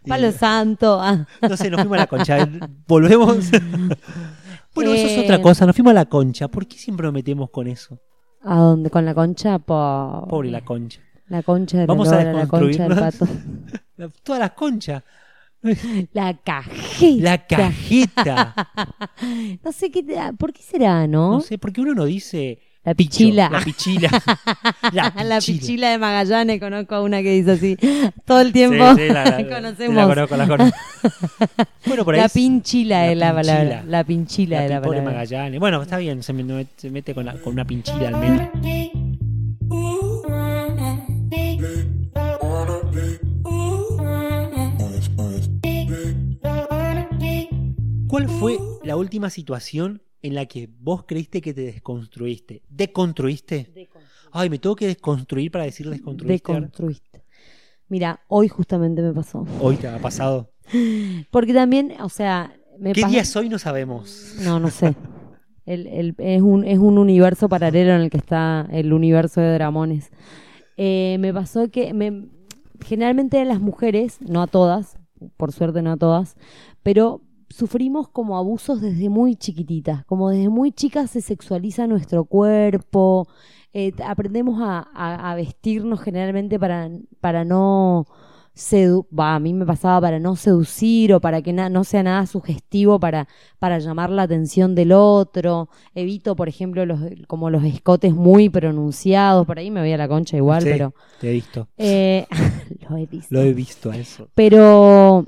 y- 0.05 0.09
Palo 0.09 0.31
santo. 0.31 0.99
ah. 1.01 1.25
No 1.41 1.57
sé, 1.57 1.69
nos 1.69 1.81
fuimos 1.81 1.97
a 1.97 2.01
la 2.01 2.07
concha. 2.07 2.49
Volvemos. 2.87 3.37
bueno, 4.75 4.93
eso 4.93 5.07
es 5.07 5.17
Eh. 5.17 5.21
otra 5.23 5.41
cosa. 5.41 5.65
Nos 5.65 5.75
fuimos 5.75 5.91
a 5.91 5.95
la 5.95 6.05
concha. 6.05 6.47
¿Por 6.47 6.67
qué 6.67 6.77
siempre 6.77 7.05
nos 7.05 7.13
metemos 7.13 7.49
con 7.49 7.67
eso? 7.67 7.99
¿A 8.43 8.55
dónde? 8.57 8.89
¿Con 8.89 9.05
la 9.05 9.13
concha? 9.13 9.59
Po- 9.59 10.25
Pobre 10.29 10.49
la 10.51 10.61
concha. 10.61 10.99
La 11.27 11.43
concha 11.43 11.77
de 11.77 11.83
la 11.83 11.87
Vamos 11.87 12.09
a 12.09 12.17
lora, 12.23 12.33
la 12.33 12.47
concha 12.47 12.87
del 12.87 12.97
pato. 12.97 13.27
todas 14.23 14.39
las 14.39 14.51
conchas. 14.51 15.03
La 16.13 16.33
cajeta. 16.43 17.23
La 17.23 17.45
cajeta. 17.45 18.55
No 19.63 19.71
sé 19.71 19.91
qué. 19.91 20.03
ah, 20.19 20.33
¿Por 20.37 20.51
qué 20.51 20.61
será, 20.63 21.05
no? 21.07 21.33
No 21.33 21.41
sé, 21.41 21.57
porque 21.59 21.81
uno 21.81 21.93
no 21.93 22.05
dice. 22.05 22.59
La 22.83 22.95
picho, 22.95 23.09
pichila. 23.19 23.49
La 23.49 23.59
pichila. 23.61 24.09
La 24.91 25.11
pichila. 25.11 25.23
La 25.23 25.39
pichila 25.39 25.89
de 25.91 25.97
Magallanes, 25.99 26.59
conozco 26.59 26.95
a 26.95 27.01
una 27.03 27.21
que 27.21 27.31
dice 27.33 27.51
así. 27.51 27.77
Todo 28.25 28.41
el 28.41 28.51
tiempo 28.51 28.83
Sí, 28.95 29.01
sí, 29.07 29.13
la, 29.13 29.23
la- 29.39 29.47
conocemos. 29.47 29.95
La 29.95 30.07
conozco, 30.07 30.37
la 30.37 30.47
conozco. 30.47 30.77
Bueno, 31.85 32.05
por 32.05 32.15
ahí. 32.15 32.21
la 32.21 32.29
pinchila 32.29 32.99
la 33.05 33.11
es 33.11 33.17
la 33.17 33.33
palabra. 33.33 33.83
La 33.87 34.03
pinchila 34.03 34.57
la 34.59 34.65
es 34.65 34.71
la 34.71 34.81
palabra. 34.81 35.03
Magallanes. 35.11 35.59
Bueno, 35.59 35.81
está 35.81 35.97
bien, 35.97 36.23
se, 36.23 36.33
me- 36.33 36.67
se 36.77 36.89
mete 36.89 37.13
con, 37.13 37.25
la- 37.25 37.33
con 37.35 37.53
una 37.53 37.65
pinchila 37.65 38.07
al 38.09 38.17
menos. 38.17 38.49
¿Cuál 48.07 48.27
fue 48.27 48.57
la 48.83 48.95
última 48.97 49.29
situación 49.29 50.01
en 50.21 50.35
la 50.35 50.45
que 50.45 50.69
vos 50.79 51.03
creíste 51.05 51.41
que 51.41 51.53
te 51.53 51.61
desconstruiste? 51.61 52.61
¿Deconstruiste? 52.69 53.87
Ay, 54.31 54.49
me 54.49 54.59
tengo 54.59 54.75
que 54.75 54.87
desconstruir 54.87 55.51
para 55.51 55.65
decir 55.65 55.89
desconstruiste. 55.89 56.51
Deconstruiste. 56.51 57.23
Mira, 57.89 58.21
hoy 58.27 58.47
justamente 58.47 59.01
me 59.01 59.13
pasó. 59.13 59.45
Hoy 59.59 59.75
te 59.75 59.87
ha 59.87 59.97
pasado. 59.99 60.51
Porque 61.31 61.53
también, 61.53 61.93
o 62.01 62.09
sea, 62.09 62.53
me 62.79 62.93
¿Qué 62.93 63.01
pasa- 63.01 63.11
día 63.11 63.21
es 63.21 63.35
hoy? 63.35 63.49
No 63.49 63.59
sabemos. 63.59 64.35
No, 64.41 64.59
no 64.59 64.69
sé. 64.69 64.95
El- 65.65 65.87
el- 65.87 66.15
es, 66.17 66.41
un, 66.41 66.63
es 66.65 66.79
un 66.79 66.97
universo 66.97 67.49
paralelo 67.49 67.91
en 67.93 68.01
el 68.01 68.09
que 68.09 68.17
está 68.17 68.67
el 68.71 68.93
universo 68.93 69.41
de 69.41 69.53
Dramones. 69.53 70.09
Eh, 70.77 71.17
me 71.19 71.33
pasó 71.33 71.69
que 71.69 71.93
me, 71.93 72.27
generalmente 72.83 73.39
a 73.39 73.45
las 73.45 73.59
mujeres, 73.59 74.17
no 74.21 74.41
a 74.41 74.47
todas, 74.47 74.97
por 75.37 75.51
suerte 75.51 75.81
no 75.81 75.91
a 75.91 75.97
todas, 75.97 76.35
pero 76.81 77.21
sufrimos 77.53 78.09
como 78.09 78.37
abusos 78.37 78.81
desde 78.81 79.09
muy 79.09 79.35
chiquititas, 79.35 80.03
como 80.05 80.29
desde 80.29 80.49
muy 80.49 80.71
chicas 80.71 81.11
se 81.11 81.21
sexualiza 81.21 81.87
nuestro 81.87 82.25
cuerpo, 82.25 83.27
eh, 83.73 83.93
aprendemos 84.05 84.61
a, 84.61 84.87
a- 84.93 85.31
a 85.31 85.35
vestirnos 85.35 86.01
generalmente 86.01 86.59
para, 86.59 86.89
para 87.19 87.43
no 87.45 88.05
sedu 88.53 89.07
a 89.17 89.39
mí 89.39 89.53
me 89.53 89.65
pasaba 89.65 90.01
para 90.01 90.19
no 90.19 90.35
seducir 90.35 91.13
o 91.13 91.21
para 91.21 91.41
que 91.41 91.53
no 91.53 91.83
sea 91.85 92.03
nada 92.03 92.25
sugestivo 92.25 92.99
para, 92.99 93.29
para 93.59 93.79
llamar 93.79 94.09
la 94.09 94.23
atención 94.23 94.75
del 94.75 94.91
otro. 94.91 95.69
Evito, 95.95 96.35
por 96.35 96.49
ejemplo, 96.49 96.85
los, 96.85 96.99
como 97.27 97.49
los 97.49 97.63
escotes 97.63 98.13
muy 98.13 98.49
pronunciados, 98.49 99.47
por 99.47 99.57
ahí 99.57 99.71
me 99.71 99.79
voy 99.79 99.93
a 99.93 99.97
la 99.97 100.09
concha 100.09 100.35
igual, 100.35 100.63
Sí, 100.63 100.69
pero 100.69 100.93
Te 101.21 101.29
he 101.29 101.33
visto. 101.33 101.67
eh, 101.77 102.27
lo 102.89 102.97
he 102.97 103.05
visto. 103.05 103.33
Lo 103.33 103.41
he 103.41 103.53
visto 103.53 103.89
a 103.89 103.95
eso. 103.97 104.27
Pero 104.35 105.25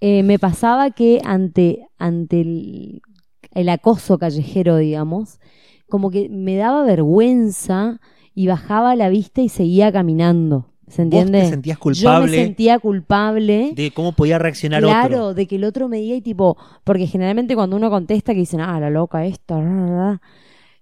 eh, 0.00 0.22
me 0.22 0.38
pasaba 0.38 0.90
que 0.90 1.20
ante, 1.24 1.86
ante 1.98 2.40
el, 2.40 3.02
el 3.54 3.68
acoso 3.68 4.18
callejero, 4.18 4.76
digamos, 4.76 5.40
como 5.88 6.10
que 6.10 6.28
me 6.28 6.56
daba 6.56 6.84
vergüenza 6.84 8.00
y 8.34 8.46
bajaba 8.46 8.94
la 8.96 9.08
vista 9.08 9.40
y 9.42 9.48
seguía 9.48 9.92
caminando. 9.92 10.66
¿Se 10.88 11.02
entiende? 11.02 11.38
Vos 11.38 11.46
te 11.46 11.50
sentías 11.50 11.78
Yo 11.78 11.80
me 11.80 11.94
culpable 11.94 12.44
sentía 12.44 12.78
culpable. 12.80 13.72
de 13.76 13.92
cómo 13.92 14.12
podía 14.12 14.38
reaccionar 14.40 14.82
Claro, 14.82 15.16
otro. 15.26 15.34
de 15.34 15.46
que 15.46 15.56
el 15.56 15.64
otro 15.64 15.88
me 15.88 15.98
diga 15.98 16.16
y 16.16 16.20
tipo, 16.20 16.56
porque 16.82 17.06
generalmente 17.06 17.54
cuando 17.54 17.76
uno 17.76 17.90
contesta 17.90 18.32
que 18.34 18.40
dicen, 18.40 18.60
ah, 18.60 18.80
la 18.80 18.90
loca 18.90 19.24
esta, 19.24 19.60
ra, 19.60 19.68
ra, 19.86 19.86
ra". 19.96 20.22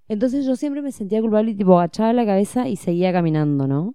entonces 0.09 0.47
yo 0.47 0.57
siempre 0.57 0.81
me 0.83 0.93
sentía 0.93 1.21
culpable 1.21 1.51
y 1.51 1.55
tipo 1.55 1.79
agachaba 1.79 2.13
la 2.15 2.25
cabeza 2.25 2.69
y 2.69 2.77
seguía 2.77 3.13
caminando, 3.13 3.67
¿no? 3.67 3.95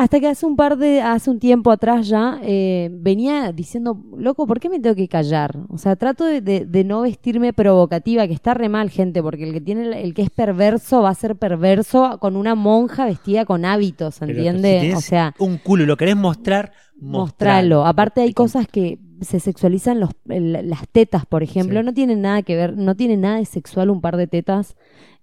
Hasta 0.00 0.20
que 0.20 0.28
hace 0.28 0.46
un 0.46 0.54
par 0.54 0.78
de, 0.78 1.02
hace 1.02 1.28
un 1.28 1.40
tiempo 1.40 1.72
atrás 1.72 2.06
ya, 2.06 2.38
eh, 2.42 2.88
venía 2.92 3.50
diciendo, 3.50 4.00
loco, 4.16 4.46
¿por 4.46 4.60
qué 4.60 4.68
me 4.68 4.78
tengo 4.78 4.94
que 4.94 5.08
callar? 5.08 5.58
O 5.68 5.76
sea, 5.76 5.96
trato 5.96 6.24
de, 6.24 6.40
de- 6.40 6.64
de 6.66 6.84
no 6.84 7.00
vestirme 7.02 7.52
provocativa, 7.52 8.28
que 8.28 8.32
está 8.32 8.54
re 8.54 8.68
mal, 8.68 8.90
gente, 8.90 9.20
porque 9.22 9.42
el 9.42 9.52
que 9.52 9.60
tiene, 9.60 10.00
el, 10.02 10.14
que 10.14 10.22
es 10.22 10.30
perverso 10.30 11.02
va 11.02 11.08
a 11.10 11.14
ser 11.14 11.34
perverso 11.34 12.18
con 12.20 12.36
una 12.36 12.54
monja 12.54 13.06
vestida 13.06 13.44
con 13.44 13.64
hábitos, 13.64 14.18
Pero 14.20 14.32
¿entiende? 14.32 14.74
si 14.74 14.80
tenés 14.86 14.96
o 14.96 15.00
sea, 15.00 15.34
un 15.40 15.58
culo 15.58 15.82
y 15.82 15.86
lo 15.86 15.96
querés 15.96 16.14
mostrar, 16.16 16.70
mostrarlo. 17.00 17.84
Aparte 17.84 18.20
hay 18.20 18.28
Te 18.28 18.34
con- 18.34 18.46
cosas 18.46 18.68
que 18.68 19.00
se 19.20 19.40
sexualizan 19.40 19.98
los, 19.98 20.10
el- 20.28 20.70
las 20.70 20.86
tetas, 20.92 21.26
por 21.26 21.42
ejemplo, 21.42 21.80
Sí. 21.80 21.84
no 21.86 21.92
tienen 21.92 22.20
nada 22.22 22.42
que 22.42 22.54
ver, 22.54 22.76
no 22.76 22.94
tiene 22.94 23.16
nada 23.16 23.38
de 23.38 23.46
sexual 23.46 23.90
un 23.90 24.00
par 24.00 24.16
de 24.16 24.28
tetas. 24.28 24.76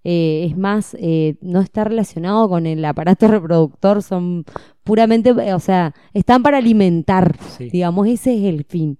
Eh, 0.07 0.45
es 0.49 0.55
más, 0.55 0.95
eh, 0.99 1.35
no 1.41 1.61
está 1.61 1.83
relacionado 1.83 2.47
con 2.47 2.67
el 2.67 2.85
aparato 2.85 3.27
reproductor, 3.27 4.03
son 4.03 4.45
puramente, 4.83 5.31
eh, 5.31 5.53
o 5.55 5.59
sea, 5.59 5.95
están 6.13 6.43
para 6.43 6.59
alimentar, 6.59 7.35
Sí. 7.57 7.69
digamos, 7.71 8.07
ese 8.07 8.35
es 8.37 8.43
el 8.43 8.65
fin. 8.65 8.99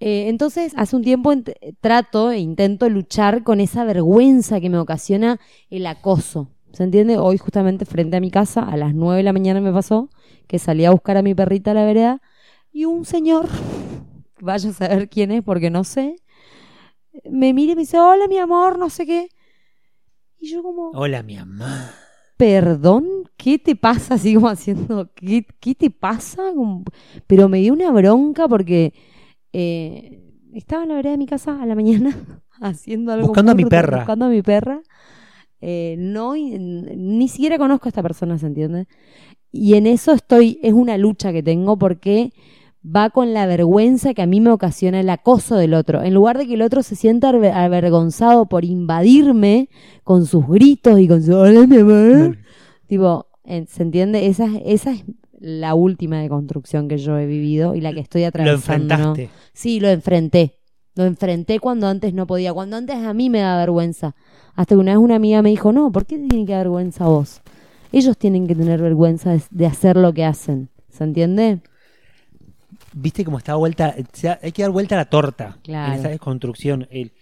Eh, 0.00 0.28
entonces, 0.28 0.72
hace 0.76 0.96
un 0.96 1.02
tiempo 1.02 1.32
trato 1.80 2.30
e 2.30 2.38
intento 2.38 2.88
luchar 2.88 3.42
con 3.42 3.60
esa 3.60 3.84
vergüenza 3.84 4.60
que 4.60 4.70
me 4.70 4.78
ocasiona 4.78 5.38
el 5.70 5.86
acoso. 5.86 6.48
¿Se 6.72 6.84
entiende? 6.84 7.18
Hoy 7.18 7.36
justamente 7.36 7.84
frente 7.84 8.16
a 8.16 8.20
mi 8.20 8.30
casa, 8.30 8.62
a 8.62 8.76
las 8.76 8.94
9 8.94 9.18
de 9.18 9.22
la 9.24 9.32
mañana 9.32 9.60
me 9.60 9.72
pasó, 9.72 10.08
que 10.46 10.58
salí 10.58 10.84
a 10.84 10.90
buscar 10.90 11.16
a 11.16 11.22
mi 11.22 11.34
perrita 11.34 11.72
a 11.72 11.74
la 11.74 11.84
vereda 11.84 12.22
y 12.72 12.84
un 12.84 13.04
señor, 13.04 13.48
vaya 14.40 14.70
a 14.70 14.72
saber 14.72 15.08
quién 15.08 15.32
es 15.32 15.42
porque 15.42 15.68
no 15.70 15.82
sé, 15.84 16.16
me 17.28 17.52
mira 17.52 17.72
y 17.72 17.74
me 17.74 17.82
dice, 17.82 17.98
hola 17.98 18.26
mi 18.28 18.38
amor, 18.38 18.78
no 18.78 18.88
sé 18.90 19.04
qué. 19.04 19.28
Y 20.40 20.50
yo 20.50 20.62
como, 20.62 20.90
Hola, 20.90 21.22
mi 21.22 21.36
mamá. 21.36 21.90
perdón, 22.36 23.06
¿qué 23.36 23.58
te 23.58 23.74
pasa? 23.76 24.14
Así 24.14 24.34
como 24.34 24.48
haciendo, 24.48 25.10
¿qué, 25.14 25.44
qué 25.60 25.74
te 25.74 25.90
pasa? 25.90 26.42
Como- 26.54 26.84
Pero 27.26 27.48
me 27.48 27.58
dio 27.58 27.72
una 27.72 27.90
bronca 27.90 28.46
porque 28.48 28.92
eh, 29.52 30.22
estaba 30.52 30.82
en 30.84 30.90
la 30.90 30.94
vereda 30.96 31.12
de 31.12 31.18
mi 31.18 31.26
casa 31.26 31.60
a 31.60 31.66
la 31.66 31.74
mañana 31.74 32.16
haciendo 32.60 33.12
algo. 33.12 33.28
Buscando 33.28 33.52
a 33.52 33.54
mi 33.54 33.64
perra. 33.64 33.98
Buscando 33.98 34.26
a 34.26 34.28
mi 34.28 34.42
perra. 34.42 34.82
Eh, 35.60 35.96
no, 35.98 36.34
ni 36.36 37.26
siquiera 37.28 37.58
conozco 37.58 37.88
a 37.88 37.90
esta 37.90 38.02
persona, 38.02 38.38
¿se 38.38 38.46
entiende? 38.46 38.86
Y 39.50 39.74
en 39.74 39.86
eso 39.88 40.12
estoy, 40.12 40.60
es 40.62 40.72
una 40.72 40.96
lucha 40.98 41.32
que 41.32 41.42
tengo 41.42 41.76
porque 41.76 42.32
va 42.84 43.10
con 43.10 43.34
la 43.34 43.46
vergüenza 43.46 44.14
que 44.14 44.22
a 44.22 44.26
mí 44.26 44.40
me 44.40 44.50
ocasiona 44.50 45.00
el 45.00 45.10
acoso 45.10 45.56
del 45.56 45.74
otro. 45.74 46.02
En 46.02 46.14
lugar 46.14 46.38
de 46.38 46.46
que 46.46 46.54
el 46.54 46.62
otro 46.62 46.82
se 46.82 46.96
sienta 46.96 47.28
avergonzado 47.30 48.46
por 48.46 48.64
invadirme 48.64 49.68
con 50.04 50.26
sus 50.26 50.46
gritos 50.46 50.98
y 51.00 51.08
con 51.08 51.22
su 51.22 51.34
hola 51.34 51.66
mi 51.66 51.78
amor", 51.78 52.38
Tipo, 52.86 53.26
¿se 53.66 53.82
entiende? 53.82 54.26
Esa, 54.26 54.46
es- 54.46 54.62
esa 54.64 54.92
es 54.92 55.04
la 55.40 55.74
última 55.74 56.20
deconstrucción 56.20 56.88
que 56.88 56.98
yo 56.98 57.18
he 57.18 57.26
vivido 57.26 57.74
y 57.74 57.80
la 57.80 57.92
que 57.92 58.00
estoy 58.00 58.22
Lo 58.22 58.28
atravesando. 58.28 58.96
¿no? 58.96 59.02
enfrentaste. 59.04 59.30
Sí, 59.52 59.78
lo 59.80 59.88
enfrenté. 59.88 60.54
Lo 60.94 61.04
enfrenté 61.04 61.60
cuando 61.60 61.86
antes 61.86 62.12
no 62.14 62.26
podía. 62.26 62.52
Cuando 62.52 62.76
antes 62.76 62.96
a 62.96 63.12
mí 63.14 63.30
me 63.30 63.38
daba 63.40 63.58
vergüenza. 63.60 64.16
Hasta 64.56 64.74
que 64.74 64.80
una 64.80 64.92
vez 64.92 64.98
una 64.98 65.14
amiga 65.16 65.42
me 65.42 65.50
dijo, 65.50 65.72
no, 65.72 65.92
¿por 65.92 66.06
qué 66.06 66.18
tiene 66.18 66.44
que 66.44 66.52
dar 66.52 66.62
vergüenza 66.64 67.04
a 67.04 67.08
vos? 67.08 67.40
Ellos 67.92 68.16
tienen 68.18 68.46
que 68.48 68.54
tener 68.56 68.80
vergüenza 68.82 69.30
de, 69.32 69.42
de 69.50 69.66
hacer 69.66 69.96
lo 69.96 70.12
que 70.12 70.24
hacen. 70.24 70.70
¿Se 70.88 71.04
entiende? 71.04 71.60
Viste 73.00 73.24
cómo 73.24 73.38
está 73.38 73.54
vuelta. 73.54 73.94
se 74.12 74.28
ha- 74.28 74.38
hay 74.42 74.52
que 74.52 74.62
dar 74.62 74.70
vuelta 74.70 74.94
a 74.94 74.98
la 74.98 75.04
torta 75.04 75.58
Claro. 75.62 75.92
en 75.92 75.98
esa 76.00 76.08
desconstrucción. 76.08 76.86
El- 76.90 77.12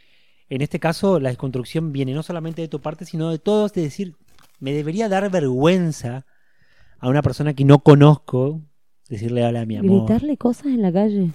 en 0.48 0.60
este 0.62 0.78
caso, 0.80 1.18
la 1.20 1.28
desconstrucción 1.30 1.92
viene 1.92 2.14
no 2.14 2.22
solamente 2.22 2.62
de 2.62 2.68
tu 2.68 2.80
parte, 2.80 3.04
sino 3.04 3.30
de 3.30 3.38
todos, 3.38 3.72
de 3.72 3.82
decir, 3.82 4.14
me 4.60 4.72
debería 4.72 5.08
dar 5.08 5.28
vergüenza 5.30 6.24
a 6.98 7.08
una 7.08 7.20
persona 7.22 7.52
que 7.54 7.64
no 7.64 7.80
conozco 7.80 8.60
decirle 9.08 9.44
hola 9.44 9.62
a 9.62 9.66
mi 9.66 9.76
amor. 9.76 10.06
Gritarle 10.06 10.36
cosas 10.36 10.66
en 10.66 10.82
la 10.82 10.92
calle. 10.92 11.30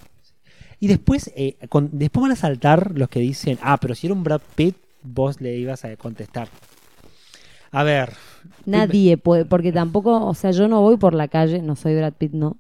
Y 0.80 0.88
después, 0.88 1.32
eh, 1.36 1.58
con- 1.70 1.90
después 1.92 2.22
van 2.24 2.32
a 2.32 2.36
saltar 2.36 2.94
los 2.98 3.10
que 3.10 3.20
dicen, 3.20 3.60
ah, 3.62 3.78
pero 3.80 3.94
si 3.94 4.08
era 4.08 4.16
un 4.16 4.24
Brad 4.24 4.42
Pitt, 4.56 4.76
vos 5.04 5.40
le 5.40 5.56
ibas 5.58 5.86
a 5.86 5.96
contestar. 5.98 6.48
A 7.72 7.84
ver, 7.84 8.14
Nadie 8.66 9.18
puede, 9.18 9.46
porque 9.46 9.72
tampoco, 9.72 10.26
o 10.26 10.34
sea, 10.34 10.52
yo 10.52 10.68
no 10.68 10.82
voy 10.82 10.98
por 10.98 11.14
la 11.14 11.28
calle, 11.28 11.62
no 11.62 11.76
soy 11.76 11.96
Brad 11.96 12.14
Pitt, 12.14 12.34
no, 12.34 12.58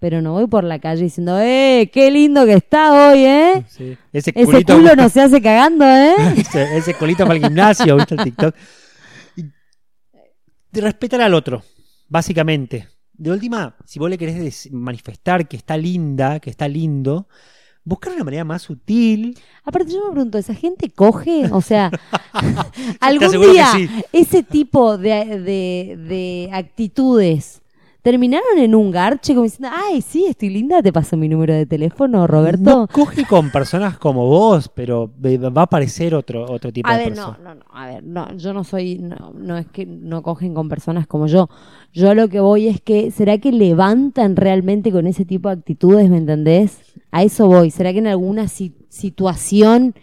pero 0.00 0.22
no 0.22 0.32
voy 0.32 0.46
por 0.46 0.64
la 0.64 0.78
calle 0.78 1.04
diciendo, 1.04 1.38
¡eh, 1.38 1.90
qué 1.92 2.10
lindo 2.10 2.46
que 2.46 2.54
está 2.54 3.10
hoy, 3.10 3.24
eh! 3.24 3.64
sí, 3.68 3.96
ese, 4.12 4.32
Ese 4.34 4.44
culito, 4.44 4.74
culo 4.74 4.96
no 4.96 5.08
se 5.10 5.20
hace 5.20 5.42
cagando, 5.42 5.84
¿eh? 5.84 6.14
ese, 6.38 6.76
ese 6.78 6.94
culito 6.94 7.24
para 7.24 7.36
el 7.36 7.44
gimnasio, 7.44 7.96
¿viste 7.96 8.14
el 8.14 8.24
TikTok? 8.24 8.54
Y 10.72 10.80
respetar 10.80 11.20
al 11.20 11.34
otro, 11.34 11.62
básicamente. 12.08 12.88
De 13.12 13.30
última, 13.30 13.76
si 13.84 13.98
vos 13.98 14.08
le 14.08 14.16
querés 14.16 14.72
manifestar 14.72 15.46
que 15.46 15.58
está 15.58 15.76
linda, 15.76 16.40
que 16.40 16.48
está 16.48 16.66
lindo, 16.66 17.28
buscar 17.84 18.14
una 18.14 18.24
manera 18.24 18.44
más 18.44 18.62
sutil. 18.62 19.36
Aparte, 19.64 19.92
yo 19.92 20.06
me 20.06 20.12
pregunto, 20.12 20.38
¿esa 20.38 20.54
gente 20.54 20.88
coge? 20.88 21.50
O 21.52 21.60
sea, 21.60 21.90
algún 23.00 23.52
día 23.52 23.66
sí. 23.74 23.90
ese 24.12 24.42
tipo 24.42 24.96
de, 24.96 25.40
de, 25.40 25.96
de 26.08 26.50
actitudes 26.52 27.60
terminaron 28.02 28.58
en 28.58 28.74
un 28.74 28.90
garche 28.90 29.34
como 29.34 29.44
diciendo, 29.44 29.68
ay, 29.72 30.00
sí, 30.02 30.26
estoy 30.26 30.50
linda, 30.50 30.82
te 30.82 30.92
paso 30.92 31.16
mi 31.16 31.28
número 31.28 31.54
de 31.54 31.66
teléfono, 31.66 32.26
Roberto. 32.26 32.62
No 32.62 32.86
coge 32.88 33.24
con 33.26 33.50
personas 33.50 33.98
como 33.98 34.26
vos, 34.26 34.68
pero 34.74 35.10
va 35.18 35.60
a 35.60 35.64
aparecer 35.64 36.14
otro, 36.14 36.50
otro 36.50 36.72
tipo 36.72 36.88
A 36.88 36.96
de 36.96 37.04
ver, 37.04 37.16
no, 37.16 37.26
persona. 37.32 37.54
no, 37.54 37.54
no, 37.56 37.64
a 37.72 37.86
ver, 37.86 38.04
no, 38.04 38.36
yo 38.36 38.52
no 38.52 38.64
soy, 38.64 38.98
no, 38.98 39.32
no 39.34 39.56
es 39.58 39.66
que 39.66 39.86
no 39.86 40.22
cogen 40.22 40.54
con 40.54 40.68
personas 40.68 41.06
como 41.06 41.26
yo. 41.26 41.48
Yo 41.92 42.10
a 42.10 42.14
lo 42.14 42.28
que 42.28 42.40
voy 42.40 42.68
es 42.68 42.80
que, 42.80 43.10
¿será 43.10 43.38
que 43.38 43.52
levantan 43.52 44.36
realmente 44.36 44.90
con 44.92 45.06
ese 45.06 45.24
tipo 45.24 45.48
de 45.48 45.54
actitudes, 45.56 46.08
me 46.08 46.16
entendés? 46.18 46.78
A 47.10 47.22
eso 47.22 47.46
voy. 47.46 47.70
¿Será 47.70 47.92
que 47.92 47.98
en 47.98 48.06
alguna 48.06 48.48
si- 48.48 48.76
situación 48.88 49.94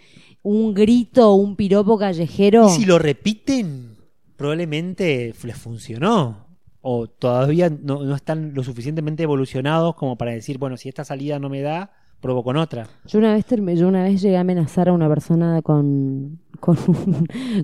un 0.44 0.74
grito 0.74 1.30
o 1.32 1.36
un 1.36 1.56
piropo 1.56 1.98
callejero? 1.98 2.68
Y 2.68 2.72
si 2.72 2.86
lo 2.86 3.00
repiten, 3.00 3.96
probablemente 4.36 5.34
les 5.44 5.58
funcionó. 5.58 6.47
O 6.82 7.08
todavía 7.08 7.70
no, 7.70 8.04
no 8.04 8.16
están 8.16 8.54
lo 8.54 8.64
suficientemente 8.64 9.24
evolucionados 9.24 9.96
como 9.96 10.18
para 10.18 10.32
decir, 10.32 10.58
bueno, 10.58 10.78
si 10.78 10.90
esta 10.90 11.04
salida 11.04 11.40
no 11.40 11.50
me 11.50 11.62
da, 11.62 11.92
pruebo 12.20 12.44
con 12.44 12.58
otra. 12.58 12.88
Yo 13.06 13.20
una 13.20 13.34
vez 13.34 13.46
yo 13.50 13.88
una 13.88 14.04
vez 14.04 14.22
llegué 14.22 14.38
a 14.38 14.42
amenazar 14.42 14.90
a 14.90 14.94
una 14.94 15.08
persona 15.08 15.62
con, 15.62 16.40
con, 16.60 16.78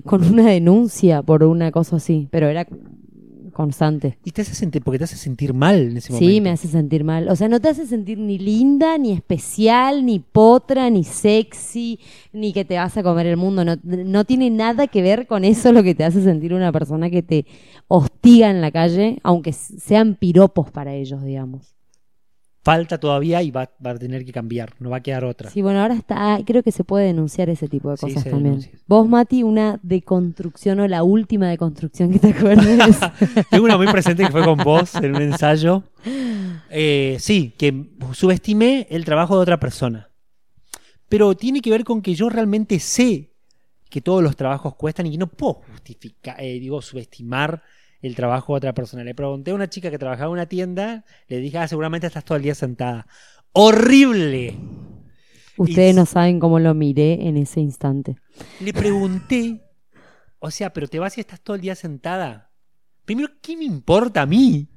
con 0.04 0.24
una 0.24 0.46
denuncia 0.50 1.22
por 1.22 1.44
una 1.44 1.70
cosa 1.70 1.96
así, 1.96 2.28
pero 2.30 2.48
era 2.48 2.66
constante. 3.54 4.18
Y 4.24 4.32
te 4.32 4.42
hace 4.42 4.54
sentir, 4.54 4.82
porque 4.82 4.98
te 4.98 5.04
hace 5.04 5.16
sentir 5.16 5.54
mal 5.54 5.76
en 5.76 5.96
ese 5.96 6.12
momento. 6.12 6.30
Sí, 6.30 6.40
me 6.40 6.50
hace 6.50 6.68
sentir 6.68 7.04
mal. 7.04 7.28
O 7.28 7.36
sea, 7.36 7.48
no 7.48 7.60
te 7.60 7.68
hace 7.68 7.86
sentir 7.86 8.18
ni 8.18 8.38
linda, 8.38 8.98
ni 8.98 9.12
especial, 9.12 10.04
ni 10.04 10.18
potra, 10.18 10.90
ni 10.90 11.04
sexy, 11.04 11.98
ni 12.32 12.52
que 12.52 12.64
te 12.64 12.76
vas 12.76 12.96
a 12.96 13.02
comer 13.02 13.26
el 13.26 13.36
mundo. 13.36 13.64
No, 13.64 13.76
no 13.82 14.24
tiene 14.24 14.50
nada 14.50 14.86
que 14.86 15.00
ver 15.00 15.26
con 15.26 15.44
eso 15.44 15.72
lo 15.72 15.82
que 15.82 15.94
te 15.94 16.04
hace 16.04 16.22
sentir 16.22 16.52
una 16.52 16.72
persona 16.72 17.08
que 17.08 17.22
te 17.22 17.46
hostiga 17.88 18.50
en 18.50 18.60
la 18.60 18.70
calle, 18.70 19.18
aunque 19.22 19.52
sean 19.52 20.16
piropos 20.16 20.70
para 20.70 20.94
ellos, 20.94 21.24
digamos. 21.24 21.74
Falta 22.64 22.96
todavía 22.98 23.42
y 23.42 23.50
va, 23.50 23.70
va 23.84 23.90
a 23.90 23.98
tener 23.98 24.24
que 24.24 24.32
cambiar, 24.32 24.72
no 24.80 24.88
va 24.88 24.96
a 24.96 25.02
quedar 25.02 25.26
otra. 25.26 25.50
Sí, 25.50 25.60
bueno, 25.60 25.82
ahora 25.82 25.92
está, 25.92 26.38
creo 26.46 26.62
que 26.62 26.72
se 26.72 26.82
puede 26.82 27.04
denunciar 27.04 27.50
ese 27.50 27.68
tipo 27.68 27.90
de 27.90 27.98
cosas 27.98 28.24
también. 28.24 28.44
denuncia. 28.44 28.72
Vos, 28.86 29.06
Mati, 29.06 29.42
una 29.42 29.78
deconstrucción 29.82 30.80
o 30.80 30.88
la 30.88 31.02
última 31.02 31.46
deconstrucción 31.50 32.10
que 32.10 32.20
te 32.20 32.30
acuerdes. 32.30 32.98
Tengo 33.50 33.66
una 33.66 33.76
muy 33.76 33.86
presente 33.88 34.24
que 34.24 34.30
fue 34.30 34.42
con 34.42 34.56
vos 34.56 34.94
en 34.94 35.14
un 35.14 35.20
ensayo. 35.20 35.82
Eh, 36.70 37.18
sí, 37.20 37.52
que 37.58 37.90
subestimé 38.12 38.86
el 38.88 39.04
trabajo 39.04 39.36
de 39.36 39.42
otra 39.42 39.60
persona. 39.60 40.08
Pero 41.10 41.34
tiene 41.34 41.60
que 41.60 41.68
ver 41.70 41.84
con 41.84 42.00
que 42.00 42.14
yo 42.14 42.30
realmente 42.30 42.78
sé 42.78 43.30
que 43.90 44.00
todos 44.00 44.22
los 44.22 44.36
trabajos 44.36 44.74
cuestan 44.74 45.04
y 45.04 45.12
que 45.12 45.18
no 45.18 45.26
puedo 45.26 45.60
justificar, 45.70 46.36
eh, 46.40 46.58
digo, 46.58 46.80
subestimar 46.80 47.62
el 48.06 48.14
trabajo 48.14 48.52
de 48.54 48.58
otra 48.58 48.74
persona. 48.74 49.04
Le 49.04 49.14
pregunté 49.14 49.50
a 49.50 49.54
una 49.54 49.68
chica 49.68 49.90
que 49.90 49.98
trabajaba 49.98 50.26
en 50.28 50.32
una 50.32 50.46
tienda, 50.46 51.04
le 51.28 51.38
dije, 51.38 51.58
ah, 51.58 51.68
seguramente 51.68 52.06
estás 52.06 52.24
todo 52.24 52.36
el 52.36 52.42
día 52.42 52.54
sentada. 52.54 53.06
¡Horrible! 53.52 54.56
Ustedes 55.56 55.92
Y- 55.94 55.96
no 55.96 56.04
saben 56.06 56.40
cómo 56.40 56.58
lo 56.58 56.74
miré 56.74 57.26
en 57.28 57.36
ese 57.36 57.60
instante. 57.60 58.16
Le 58.60 58.72
pregunté, 58.72 59.62
o 60.38 60.50
sea, 60.50 60.72
pero 60.72 60.88
te 60.88 60.98
vas 60.98 61.16
y 61.16 61.20
estás 61.20 61.40
todo 61.40 61.56
el 61.56 61.62
día 61.62 61.74
sentada. 61.74 62.50
Primero, 63.04 63.28
¿qué 63.40 63.56
me 63.56 63.64
importa 63.64 64.22
a 64.22 64.26
mí? 64.26 64.68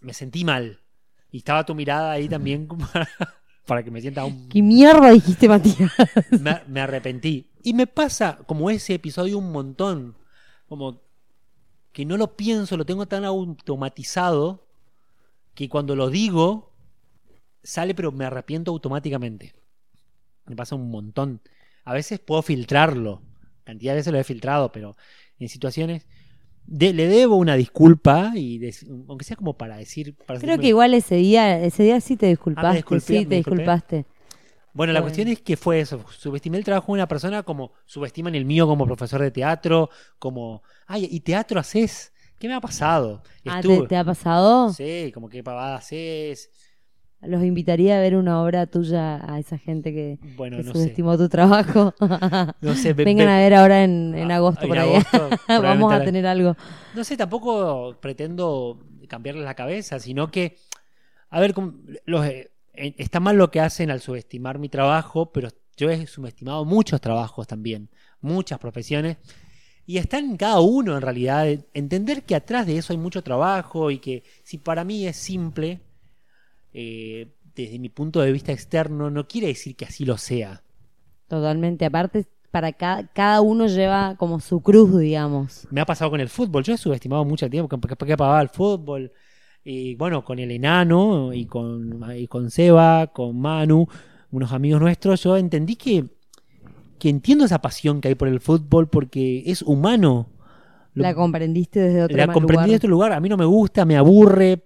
Me 0.00 0.12
sentí 0.12 0.44
mal. 0.44 0.80
Y 1.30 1.38
estaba 1.38 1.64
tu 1.64 1.74
mirada 1.74 2.12
ahí 2.12 2.28
también 2.28 2.66
como 2.66 2.86
para, 2.86 3.08
para 3.66 3.82
que 3.82 3.90
me 3.90 4.00
sienta 4.00 4.22
aún... 4.22 4.48
¿Qué 4.48 4.62
mierda 4.62 5.10
dijiste, 5.10 5.48
Matías? 5.48 5.92
Me, 6.30 6.60
me 6.66 6.80
arrepentí. 6.80 7.50
Y 7.62 7.74
me 7.74 7.86
pasa 7.86 8.38
como 8.46 8.70
ese 8.70 8.94
episodio 8.94 9.38
un 9.38 9.52
montón. 9.52 10.16
Como 10.66 11.02
que 11.92 12.04
no 12.04 12.16
lo 12.16 12.36
pienso, 12.36 12.76
lo 12.76 12.86
tengo 12.86 13.06
tan 13.06 13.24
automatizado 13.24 14.66
que 15.54 15.68
cuando 15.68 15.96
lo 15.96 16.10
digo 16.10 16.72
sale 17.62 17.94
pero 17.94 18.12
me 18.12 18.24
arrepiento 18.24 18.70
automáticamente. 18.70 19.54
Me 20.46 20.56
pasa 20.56 20.74
un 20.76 20.90
montón. 20.90 21.40
A 21.84 21.92
veces 21.92 22.18
puedo 22.20 22.42
filtrarlo. 22.42 23.22
Cantidad 23.64 23.92
de 23.92 23.96
veces 23.96 24.12
lo 24.12 24.18
he 24.18 24.24
filtrado, 24.24 24.72
pero 24.72 24.96
en 25.38 25.48
situaciones 25.48 26.06
de- 26.66 26.92
le 26.92 27.06
debo 27.08 27.36
una 27.36 27.56
disculpa 27.56 28.32
y 28.34 28.60
aunque 29.08 29.24
sea 29.24 29.36
como 29.36 29.56
para 29.58 29.76
decir 29.76 30.14
para 30.26 30.38
Creo 30.38 30.58
que 30.58 30.68
igual 30.68 30.94
ese 30.94 31.16
día, 31.16 31.60
ese 31.62 31.82
día 31.82 32.00
sí 32.00 32.16
te 32.16 32.26
disculpaste. 32.26 32.76
disculpé, 32.76 33.00
sí, 33.18 33.26
te 33.26 33.34
disculpaste. 33.36 34.06
Bueno, 34.78 34.92
la 34.92 35.00
Bueno. 35.00 35.06
cuestión 35.10 35.26
es 35.26 35.40
que 35.40 35.56
fue 35.56 35.80
eso. 35.80 36.04
Subestimé 36.16 36.56
el 36.56 36.62
trabajo 36.64 36.86
de 36.92 36.98
una 37.00 37.08
persona 37.08 37.42
como 37.42 37.72
subestiman 37.84 38.36
el 38.36 38.44
mío 38.44 38.64
como 38.68 38.86
profesor 38.86 39.20
de 39.20 39.32
teatro, 39.32 39.90
como, 40.20 40.62
ay, 40.86 41.08
¿y 41.10 41.18
teatro 41.18 41.58
haces? 41.58 42.12
¿Qué 42.38 42.46
me 42.46 42.54
ha 42.54 42.60
pasado? 42.60 43.20
Ah, 43.44 43.60
¿te, 43.60 43.96
ha 43.96 44.04
pasado? 44.04 44.72
Sí, 44.72 45.10
como 45.12 45.28
qué 45.28 45.42
pavada 45.42 45.78
haces. 45.78 46.48
Los 47.22 47.42
invitaría 47.42 47.98
a 47.98 48.00
ver 48.00 48.14
una 48.14 48.40
obra 48.40 48.66
tuya 48.66 49.20
a 49.28 49.40
esa 49.40 49.58
gente 49.58 49.92
que, 49.92 50.20
Bueno, 50.36 50.58
que 50.58 50.62
no 50.62 50.72
sé. 50.72 50.78
subestimó 50.78 51.18
tu 51.18 51.28
trabajo. 51.28 51.92
No 52.62 52.76
sé, 52.76 52.92
ve- 52.94 53.04
Vengan 53.04 53.26
ve- 53.26 53.32
a 53.32 53.38
ver 53.38 53.54
ahora 53.54 53.82
en, 53.82 54.14
en 54.16 54.30
Ah, 54.30 54.36
agosto 54.36 54.62
en 54.62 54.68
por 54.68 54.78
ahí. 54.78 54.90
agosto, 54.90 55.18
Vamos 55.48 55.58
probablemente 55.58 55.94
a 55.94 56.04
tener 56.04 56.26
algo. 56.28 56.56
No 56.94 57.02
sé, 57.02 57.16
tampoco 57.16 57.96
pretendo 58.00 58.78
cambiarles 59.08 59.44
la 59.44 59.54
cabeza, 59.54 59.98
sino 59.98 60.30
que, 60.30 60.56
a 61.30 61.40
ver, 61.40 61.52
los, 62.06 62.24
eh, 62.26 62.52
está 62.96 63.20
mal 63.20 63.36
lo 63.36 63.50
que 63.50 63.60
hacen 63.60 63.90
al 63.90 64.00
subestimar 64.00 64.58
mi 64.58 64.68
trabajo, 64.68 65.32
pero 65.32 65.48
yo 65.76 65.90
he 65.90 66.06
subestimado 66.06 66.64
muchos 66.64 67.00
trabajos 67.00 67.46
también, 67.46 67.90
muchas 68.20 68.58
profesiones, 68.58 69.18
y 69.86 69.96
está 69.96 70.18
en 70.18 70.36
cada 70.36 70.60
uno 70.60 70.96
en 70.96 71.02
realidad 71.02 71.48
eh, 71.48 71.64
entender 71.72 72.24
que 72.24 72.34
atrás 72.34 72.66
de 72.66 72.76
eso 72.76 72.92
hay 72.92 72.98
mucho 72.98 73.22
trabajo 73.22 73.90
y 73.90 73.98
que 73.98 74.22
si 74.42 74.58
para 74.58 74.84
mí 74.84 75.06
es 75.06 75.16
simple, 75.16 75.80
eh, 76.74 77.34
desde 77.54 77.78
mi 77.78 77.88
punto 77.88 78.20
de 78.20 78.30
vista 78.30 78.52
externo, 78.52 79.10
no 79.10 79.26
quiere 79.26 79.46
decir 79.46 79.76
que 79.76 79.86
así 79.86 80.04
lo 80.04 80.18
sea. 80.18 80.62
Totalmente. 81.26 81.84
Aparte, 81.86 82.26
para 82.50 82.72
cada, 82.72 83.06
cada 83.08 83.40
uno 83.40 83.66
lleva 83.66 84.14
como 84.16 84.40
su 84.40 84.60
cruz, 84.60 84.98
digamos. 84.98 85.66
Me 85.70 85.80
ha 85.80 85.86
pasado 85.86 86.10
con 86.10 86.20
el 86.20 86.28
fútbol. 86.28 86.64
Yo 86.64 86.74
he 86.74 86.78
subestimado 86.78 87.24
mucho 87.24 87.48
tiempo 87.48 87.68
que, 87.68 87.88
que, 87.88 88.06
que 88.06 88.16
pagaba 88.16 88.40
el 88.42 88.48
fútbol. 88.48 89.12
Y 89.64 89.94
bueno, 89.96 90.24
con 90.24 90.38
el 90.38 90.50
enano 90.50 91.32
y 91.34 91.44
con, 91.46 92.02
y 92.16 92.26
con 92.26 92.50
Seba, 92.50 93.08
con 93.08 93.38
Manu, 93.38 93.86
unos 94.30 94.52
amigos 94.52 94.80
nuestros, 94.80 95.22
yo 95.22 95.36
entendí 95.36 95.76
que, 95.76 96.04
que 96.98 97.08
entiendo 97.10 97.44
esa 97.44 97.60
pasión 97.60 98.00
que 98.00 98.08
hay 98.08 98.14
por 98.14 98.28
el 98.28 98.40
fútbol 98.40 98.88
porque 98.88 99.42
es 99.46 99.62
humano. 99.62 100.28
Lo- 100.94 101.02
La 101.02 101.14
comprendiste 101.14 101.80
desde 101.80 102.02
otro 102.02 102.16
la 102.16 102.26
ma- 102.26 102.32
comprendí 102.32 102.62
lugar. 102.62 102.70
de 102.70 102.76
otro 102.76 102.90
lugar. 102.90 103.12
A 103.12 103.20
mí 103.20 103.28
no 103.28 103.36
me 103.36 103.44
gusta, 103.44 103.84
me 103.84 103.96
aburre. 103.96 104.64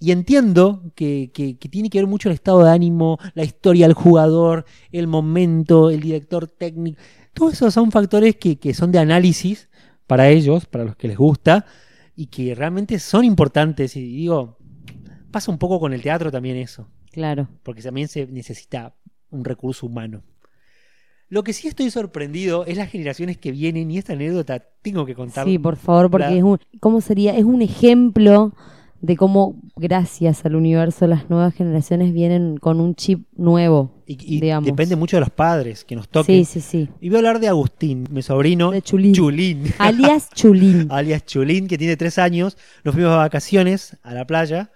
Y 0.00 0.10
entiendo 0.10 0.82
que, 0.96 1.30
que- 1.32 1.56
que 1.56 1.68
tiene 1.68 1.88
que 1.88 1.98
ver 1.98 2.06
mucho 2.08 2.28
el 2.28 2.34
estado 2.34 2.64
de 2.64 2.70
ánimo, 2.70 3.18
la 3.34 3.44
historia 3.44 3.86
del 3.86 3.94
jugador, 3.94 4.64
el 4.90 5.06
momento, 5.06 5.90
el 5.90 6.00
director 6.00 6.48
técnico. 6.48 7.00
Todos 7.32 7.54
esos 7.54 7.72
son 7.72 7.90
factores 7.92 8.36
que, 8.36 8.58
que 8.58 8.74
son 8.74 8.90
de 8.92 8.98
análisis 8.98 9.68
para 10.06 10.28
ellos, 10.28 10.66
para 10.66 10.84
los 10.84 10.96
que 10.96 11.08
les 11.08 11.16
gusta, 11.16 11.64
y 12.16 12.26
que 12.26 12.54
realmente 12.54 12.98
son 12.98 13.24
importantes. 13.24 13.96
Y 13.96 14.02
digo, 14.02 14.58
pasa 15.30 15.50
un 15.50 15.58
poco 15.58 15.80
con 15.80 15.92
el 15.92 16.02
teatro 16.02 16.30
también 16.30 16.56
eso, 16.56 16.88
Claro. 17.10 17.48
porque 17.62 17.82
también 17.82 18.08
se 18.08 18.26
necesita 18.26 18.94
un 19.30 19.44
recurso 19.44 19.86
humano. 19.86 20.22
Lo 21.28 21.42
que 21.42 21.52
sí 21.52 21.66
estoy 21.66 21.90
sorprendido 21.90 22.64
es 22.66 22.76
las 22.76 22.90
generaciones 22.90 23.38
que 23.38 23.50
vienen, 23.50 23.90
y 23.90 23.98
esta 23.98 24.12
anécdota 24.12 24.62
tengo 24.82 25.04
que 25.06 25.14
contar. 25.14 25.46
Sí, 25.46 25.58
por 25.58 25.76
favor, 25.76 26.10
porque 26.10 26.26
La- 26.28 26.36
es 26.36 26.42
un, 26.42 26.58
¿cómo 26.80 27.00
sería? 27.00 27.36
Es 27.36 27.44
un 27.44 27.62
ejemplo 27.62 28.52
de 29.04 29.16
cómo 29.18 29.60
gracias 29.76 30.46
al 30.46 30.54
universo 30.56 31.06
las 31.06 31.28
nuevas 31.28 31.52
generaciones 31.54 32.14
vienen 32.14 32.56
con 32.56 32.80
un 32.80 32.94
chip 32.94 33.26
nuevo. 33.36 34.02
Y, 34.06 34.36
y 34.36 34.40
digamos. 34.40 34.66
depende 34.66 34.96
mucho 34.96 35.18
de 35.18 35.20
los 35.20 35.30
padres 35.30 35.84
que 35.84 35.94
nos 35.94 36.08
toquen. 36.08 36.44
Sí, 36.44 36.60
sí, 36.60 36.60
sí. 36.60 36.88
Y 37.00 37.08
voy 37.10 37.16
a 37.16 37.18
hablar 37.18 37.38
de 37.38 37.48
Agustín, 37.48 38.06
mi 38.10 38.22
sobrino. 38.22 38.70
De 38.70 38.80
Chulín. 38.80 39.12
Chulín. 39.12 39.64
Alias 39.78 40.30
Chulín. 40.30 40.86
alias 40.90 41.24
Chulín, 41.26 41.68
que 41.68 41.76
tiene 41.76 41.96
tres 41.98 42.18
años. 42.18 42.56
Nos 42.82 42.94
fuimos 42.94 43.12
a 43.12 43.16
vacaciones 43.16 43.98
a 44.02 44.14
la 44.14 44.26
playa 44.26 44.70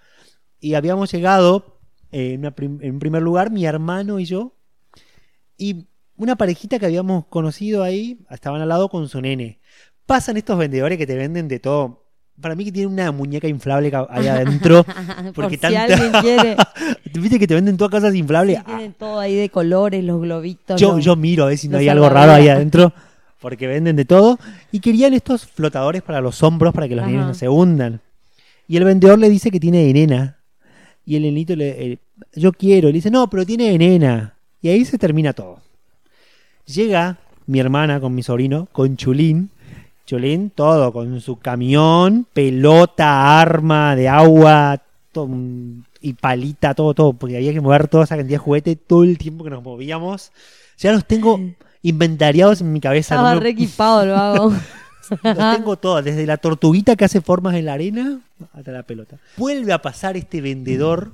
y 0.59 0.75
habíamos 0.75 1.11
llegado 1.11 1.79
eh, 2.11 2.33
en, 2.33 2.53
prim- 2.53 2.79
en 2.81 2.99
primer 2.99 3.23
lugar 3.23 3.49
mi 3.51 3.65
hermano 3.65 4.19
y 4.19 4.25
yo. 4.25 4.55
Y 5.57 5.87
una 6.17 6.35
parejita 6.35 6.77
que 6.77 6.85
habíamos 6.85 7.25
conocido 7.25 7.81
ahí, 7.81 8.19
estaban 8.29 8.61
al 8.61 8.69
lado 8.69 8.89
con 8.89 9.07
su 9.09 9.21
nene. 9.21 9.59
Pasan 10.05 10.37
estos 10.37 10.57
vendedores 10.57 10.97
que 10.99 11.07
te 11.07 11.15
venden 11.15 11.47
de 11.47 11.59
todo. 11.59 11.98
Para 12.41 12.55
mí 12.55 12.63
que 12.65 12.71
tienen 12.71 12.93
una 12.93 13.11
muñeca 13.11 13.47
inflable 13.47 13.91
ahí 14.09 14.27
adentro. 14.29 14.83
Por 14.83 15.33
Porque 15.33 15.55
si 15.55 15.61
tanta- 15.61 15.83
alguien 15.83 16.11
quiere. 16.21 16.55
Viste 17.13 17.39
que 17.39 17.47
te 17.47 17.55
venden 17.55 17.75
todas 17.77 17.91
cosas 17.91 18.15
inflables. 18.15 18.57
Sí, 18.59 18.63
tienen 18.65 18.93
todo 18.93 19.19
ahí 19.19 19.35
de 19.35 19.49
colores, 19.49 20.03
los 20.03 20.21
globitos. 20.21 20.79
Yo, 20.79 20.95
los- 20.95 21.03
yo 21.05 21.15
miro 21.15 21.43
a 21.43 21.47
ver 21.47 21.57
si 21.57 21.67
no 21.67 21.73
los 21.73 21.81
hay 21.81 21.89
algo 21.89 22.09
raro 22.09 22.31
ahí 22.33 22.47
adentro, 22.47 22.93
porque 23.41 23.67
venden 23.67 23.95
de 23.95 24.05
todo. 24.05 24.39
Y 24.71 24.79
querían 24.79 25.13
estos 25.13 25.45
flotadores 25.47 26.01
para 26.01 26.21
los 26.21 26.41
hombros 26.43 26.73
para 26.73 26.87
que 26.87 26.95
los 26.95 27.03
Ajá. 27.03 27.11
niños 27.11 27.27
no 27.27 27.33
se 27.33 27.49
hundan. 27.49 27.99
Y 28.67 28.77
el 28.77 28.83
vendedor 28.85 29.17
le 29.19 29.29
dice 29.29 29.49
que 29.51 29.59
tiene 29.59 29.83
de 29.85 29.93
nena. 29.93 30.37
Y 31.05 31.15
el 31.15 31.23
nenito 31.23 31.55
le 31.55 31.69
eh, 31.93 31.97
yo 32.35 32.51
quiero. 32.53 32.87
Le 32.89 32.93
dice, 32.93 33.09
no, 33.09 33.29
pero 33.29 33.45
tiene 33.45 33.71
de 33.71 33.77
nena. 33.79 34.35
Y 34.61 34.69
ahí 34.69 34.85
se 34.85 34.97
termina 34.97 35.33
todo. 35.33 35.59
Llega 36.65 37.17
mi 37.47 37.59
hermana 37.59 37.99
con 37.99 38.13
mi 38.13 38.21
sobrino, 38.23 38.67
con 38.71 38.95
Chulín. 38.95 39.49
Chulín, 40.09 40.49
todo, 40.49 40.91
con 40.91 41.21
su 41.21 41.37
camión, 41.37 42.25
pelota, 42.33 43.39
arma 43.39 43.95
de 43.95 44.09
agua, 44.09 44.81
y 46.01 46.13
palita, 46.13 46.73
todo, 46.73 46.95
todo, 46.95 47.13
porque 47.13 47.37
había 47.37 47.53
que 47.53 47.61
mover 47.61 47.87
toda 47.87 48.05
esa 48.05 48.17
cantidad 48.17 48.39
de 48.39 48.43
juguete 48.43 48.75
todo 48.75 49.03
el 49.03 49.19
tiempo 49.19 49.43
que 49.43 49.51
nos 49.51 49.61
movíamos. 49.61 50.31
Ya 50.79 50.93
los 50.93 51.05
tengo 51.05 51.39
inventariados 51.83 52.59
en 52.61 52.73
mi 52.73 52.79
cabeza. 52.79 53.13
Estaba 53.13 53.35
no 53.35 53.39
re 53.39 53.49
equipado 53.49 54.01
el 54.01 54.09
vago. 54.09 54.51
los 55.23 55.55
tengo 55.55 55.77
todos, 55.77 56.03
desde 56.03 56.25
la 56.25 56.37
tortuguita 56.37 56.95
que 56.95 57.05
hace 57.05 57.21
formas 57.21 57.53
en 57.53 57.65
la 57.65 57.73
arena 57.73 58.19
hasta 58.53 58.71
la 58.71 58.81
pelota. 58.81 59.17
Vuelve 59.37 59.73
a 59.73 59.81
pasar 59.83 60.17
este 60.17 60.41
vendedor 60.41 61.11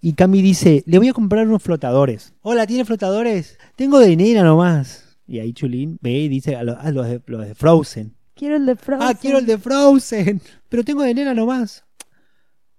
y 0.00 0.14
Cami 0.14 0.42
dice, 0.42 0.82
le 0.86 0.98
voy 0.98 1.10
a 1.10 1.12
comprar 1.12 1.46
unos 1.46 1.62
flotadores. 1.62 2.32
Hola, 2.42 2.66
¿tiene 2.66 2.84
flotadores? 2.84 3.56
Tengo 3.76 4.00
de 4.00 4.16
nena 4.16 4.42
nomás. 4.42 5.16
Y 5.28 5.38
ahí 5.38 5.52
Chulín 5.52 5.98
ve 6.00 6.10
y 6.10 6.28
dice, 6.28 6.56
a 6.56 6.64
los, 6.64 6.76
a 6.76 6.90
los 6.90 7.06
de, 7.06 7.22
los 7.26 7.46
de 7.46 7.54
Frozen. 7.54 8.15
Quiero 8.36 8.56
el 8.56 8.66
de 8.66 8.76
Frozen. 8.76 9.08
Ah, 9.08 9.14
quiero 9.14 9.38
el 9.38 9.46
de 9.46 9.58
Frozen, 9.58 10.40
pero 10.68 10.84
tengo 10.84 11.02
de 11.02 11.14
nena 11.14 11.34
nomás. 11.34 11.84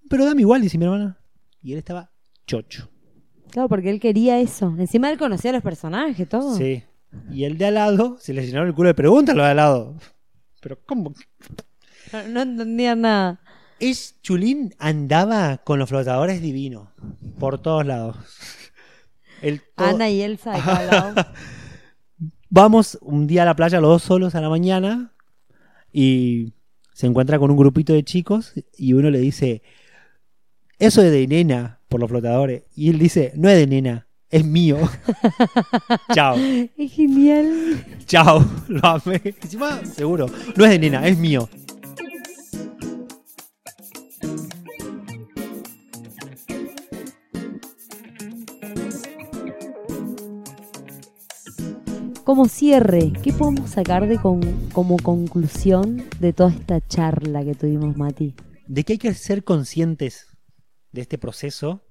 Pero 0.10 0.24
dame 0.26 0.42
igual, 0.42 0.62
dice 0.62 0.78
mi 0.78 0.86
hermana. 0.86 1.18
Y 1.62 1.74
él 1.74 1.80
estaba 1.80 2.12
chocho. 2.46 2.90
Claro, 3.50 3.68
porque 3.68 3.90
él 3.90 4.00
quería 4.00 4.40
eso. 4.40 4.74
Encima 4.78 5.10
él 5.10 5.18
conocía 5.18 5.50
a 5.50 5.54
los 5.56 5.64
personajes, 5.64 6.30
todo. 6.30 6.56
Sí. 6.56 6.84
Y 7.32 7.44
el 7.46 7.58
de 7.58 7.66
al 7.66 7.74
lado, 7.74 8.18
se 8.20 8.34
le 8.34 8.46
llenaron 8.46 8.68
el 8.70 8.76
culo 8.76 8.90
de 8.90 8.94
preguntas 8.94 9.34
a 9.34 9.38
los 9.38 9.46
de 9.46 9.50
al 9.52 9.58
lado. 9.58 9.96
Pero 10.62 10.78
¿cómo? 10.86 11.14
No, 12.14 12.24
no 12.28 12.42
entendía 12.42 12.96
nada. 12.96 13.42
Es 13.80 14.22
Chulín 14.22 14.74
andaba 14.80 15.58
con 15.58 15.80
los 15.80 15.90
flotadores 15.90 16.42
divinos 16.42 16.90
por 17.40 17.62
todos 17.62 17.86
lados. 17.86 18.16
El 19.42 19.62
to- 19.62 19.84
Ana 19.86 20.10
y 20.10 20.22
Elsa 20.22 20.52
de 20.54 20.62
cada 20.62 20.84
lado. 20.86 21.26
Vamos 22.50 22.98
un 23.02 23.28
día 23.28 23.44
a 23.44 23.46
la 23.46 23.56
playa 23.56 23.80
los 23.82 23.90
dos 23.90 24.04
solos 24.04 24.36
a 24.36 24.42
la 24.42 24.50
mañana 24.50 25.14
y 26.00 26.54
se 26.94 27.08
encuentra 27.08 27.40
con 27.40 27.50
un 27.50 27.58
grupito 27.58 27.92
de 27.92 28.04
chicos 28.04 28.54
y 28.78 28.94
uno 28.94 29.10
le 29.10 29.18
dice, 29.18 29.64
eso 30.78 31.02
es 31.02 31.12
de 31.12 31.26
nena 31.26 31.80
por 31.90 32.00
los 32.00 32.08
flotadores. 32.08 32.66
Y 32.76 32.92
él 32.92 33.00
dice, 33.00 33.32
no 33.36 33.50
es 33.50 33.58
de 33.58 33.66
nena, 33.66 34.08
es 34.30 34.46
mío. 34.46 34.78
Chao, 36.14 36.36
Es 36.78 36.92
genial. 36.92 37.84
chao, 38.06 38.46
lo 38.68 38.86
amé. 38.86 39.20
Encima, 39.42 39.84
seguro, 39.86 40.28
no 40.56 40.66
es 40.66 40.70
de 40.70 40.78
nena, 40.78 41.08
es 41.08 41.18
mío. 41.18 41.50
Como 52.28 52.50
cierre, 52.50 53.14
¿qué 53.24 53.32
podemos 53.32 53.70
sacar 53.70 54.06
de 54.06 54.20
con- 54.20 54.42
como 54.74 54.98
conclusión 54.98 56.04
de 56.20 56.34
toda 56.34 56.50
esta 56.50 56.86
charla 56.86 57.46
que 57.46 57.56
tuvimos, 57.56 57.96
Mati? 57.96 58.34
de 58.68 58.84
que 58.84 58.92
hay 58.94 59.00
que 59.00 59.14
ser 59.14 59.46
conscientes 59.46 60.28
de 60.92 61.00
este 61.00 61.18
proceso 61.18 61.86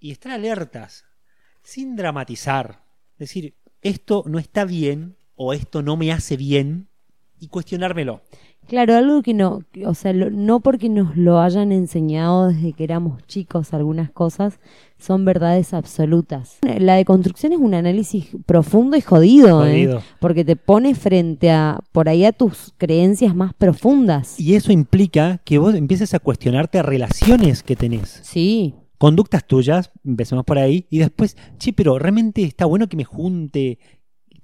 y 0.00 0.10
estar 0.10 0.32
alertas, 0.32 1.04
sin 1.62 1.96
dramatizar. 1.96 2.82
Decir, 3.18 3.56
esto 3.82 4.24
no 4.26 4.38
está 4.38 4.64
bien 4.64 5.18
o 5.34 5.52
esto 5.52 5.82
no 5.82 5.98
me 5.98 6.12
hace 6.12 6.38
bien 6.38 6.88
y 7.38 7.48
cuestionármelo. 7.48 8.22
Claro, 8.66 8.94
algo 8.94 9.20
que 9.20 9.34
no, 9.34 9.64
o 9.84 9.92
sea, 9.92 10.14
no 10.14 10.60
porque 10.60 10.88
nos 10.88 11.14
lo 11.14 11.40
hayan 11.40 11.72
enseñado 11.72 12.48
desde 12.48 12.72
que 12.72 12.84
éramos 12.84 13.22
chicos 13.26 13.74
algunas 13.74 14.10
cosas, 14.10 14.58
son 15.04 15.24
verdades 15.24 15.74
absolutas. 15.74 16.58
La 16.62 16.94
deconstrucción 16.94 17.52
es 17.52 17.58
un 17.58 17.74
análisis 17.74 18.28
profundo 18.46 18.96
y 18.96 19.00
jodido, 19.00 19.64
¿eh? 19.66 19.70
Jodido. 19.70 20.02
porque 20.20 20.44
te 20.44 20.56
pone 20.56 20.94
frente 20.94 21.50
a, 21.50 21.80
por 21.92 22.08
ahí 22.08 22.24
a 22.24 22.32
tus 22.32 22.72
creencias 22.78 23.34
más 23.34 23.54
profundas. 23.54 24.40
Y 24.40 24.54
eso 24.54 24.72
implica 24.72 25.40
que 25.44 25.58
vos 25.58 25.74
empieces 25.74 26.14
a 26.14 26.18
cuestionarte 26.18 26.82
relaciones 26.82 27.62
que 27.62 27.76
tenés. 27.76 28.20
Sí, 28.22 28.74
Conductas 28.96 29.46
tuyas, 29.46 29.90
empecemos 30.04 30.44
por 30.44 30.56
ahí, 30.56 30.86
y 30.88 30.98
después, 30.98 31.36
che, 31.58 31.72
pero 31.72 31.98
realmente 31.98 32.42
está 32.44 32.64
bueno 32.64 32.88
que 32.88 32.96
me 32.96 33.04
junte, 33.04 33.78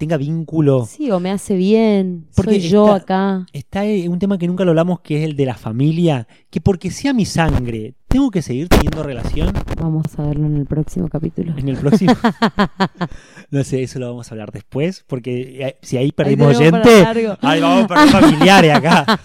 tenga 0.00 0.16
vínculo. 0.16 0.86
sí, 0.86 1.10
o 1.10 1.20
me 1.20 1.30
hace 1.30 1.56
bien, 1.56 2.26
Porque 2.34 2.58
soy 2.58 2.70
yo 2.70 2.90
acá. 2.90 3.44
Está 3.52 3.84
eh, 3.84 4.08
un 4.08 4.18
tema 4.18 4.38
que 4.38 4.46
nunca 4.46 4.64
lo 4.64 4.70
hablamos, 4.70 5.00
que 5.00 5.18
es 5.18 5.24
el 5.24 5.36
de 5.36 5.44
la 5.44 5.54
familia, 5.54 6.26
que 6.48 6.58
porque 6.58 6.90
sea 6.90 7.12
mi 7.12 7.26
sangre, 7.26 7.92
tengo 8.08 8.30
que 8.30 8.40
seguir 8.40 8.68
teniendo 8.68 9.02
relación 9.02 9.52
Vamos 9.78 10.06
a 10.18 10.22
verlo 10.22 10.46
en 10.46 10.56
el 10.56 10.64
próximo 10.64 11.08
capítulo. 11.08 11.52
en 11.56 11.68
el 11.68 11.76
próximo. 11.76 12.14
no 13.50 13.62
sé, 13.62 13.82
eso 13.82 13.98
lo 13.98 14.08
vamos 14.08 14.28
a 14.28 14.34
hablar 14.34 14.52
después, 14.52 15.04
porque 15.06 15.66
eh, 15.66 15.78
si 15.82 15.98
ahí 15.98 16.12
perdimos 16.12 16.56
oyente, 16.56 17.02
largo. 17.02 17.36
ahí 17.42 17.60
vamos 17.60 17.84
a 17.84 17.88
perder 17.88 18.08
familiares 18.08 18.74
acá. 18.74 19.20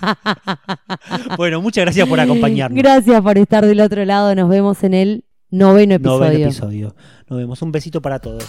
bueno, 1.37 1.61
muchas 1.61 1.85
gracias 1.85 2.05
por 2.05 2.19
acompañarnos. 2.19 2.77
Gracias 2.77 3.21
por 3.21 3.37
estar 3.37 3.65
del 3.65 3.79
otro 3.79 4.03
lado. 4.03 4.35
Nos 4.35 4.49
vemos 4.49 4.83
en 4.83 4.93
el 4.93 5.23
noveno 5.51 5.95
episodio. 5.95 6.19
Noveno 6.19 6.45
episodio. 6.45 6.95
Nos 7.29 7.39
vemos. 7.39 7.61
Un 7.61 7.71
besito 7.71 8.01
para 8.01 8.19
todos. 8.19 8.43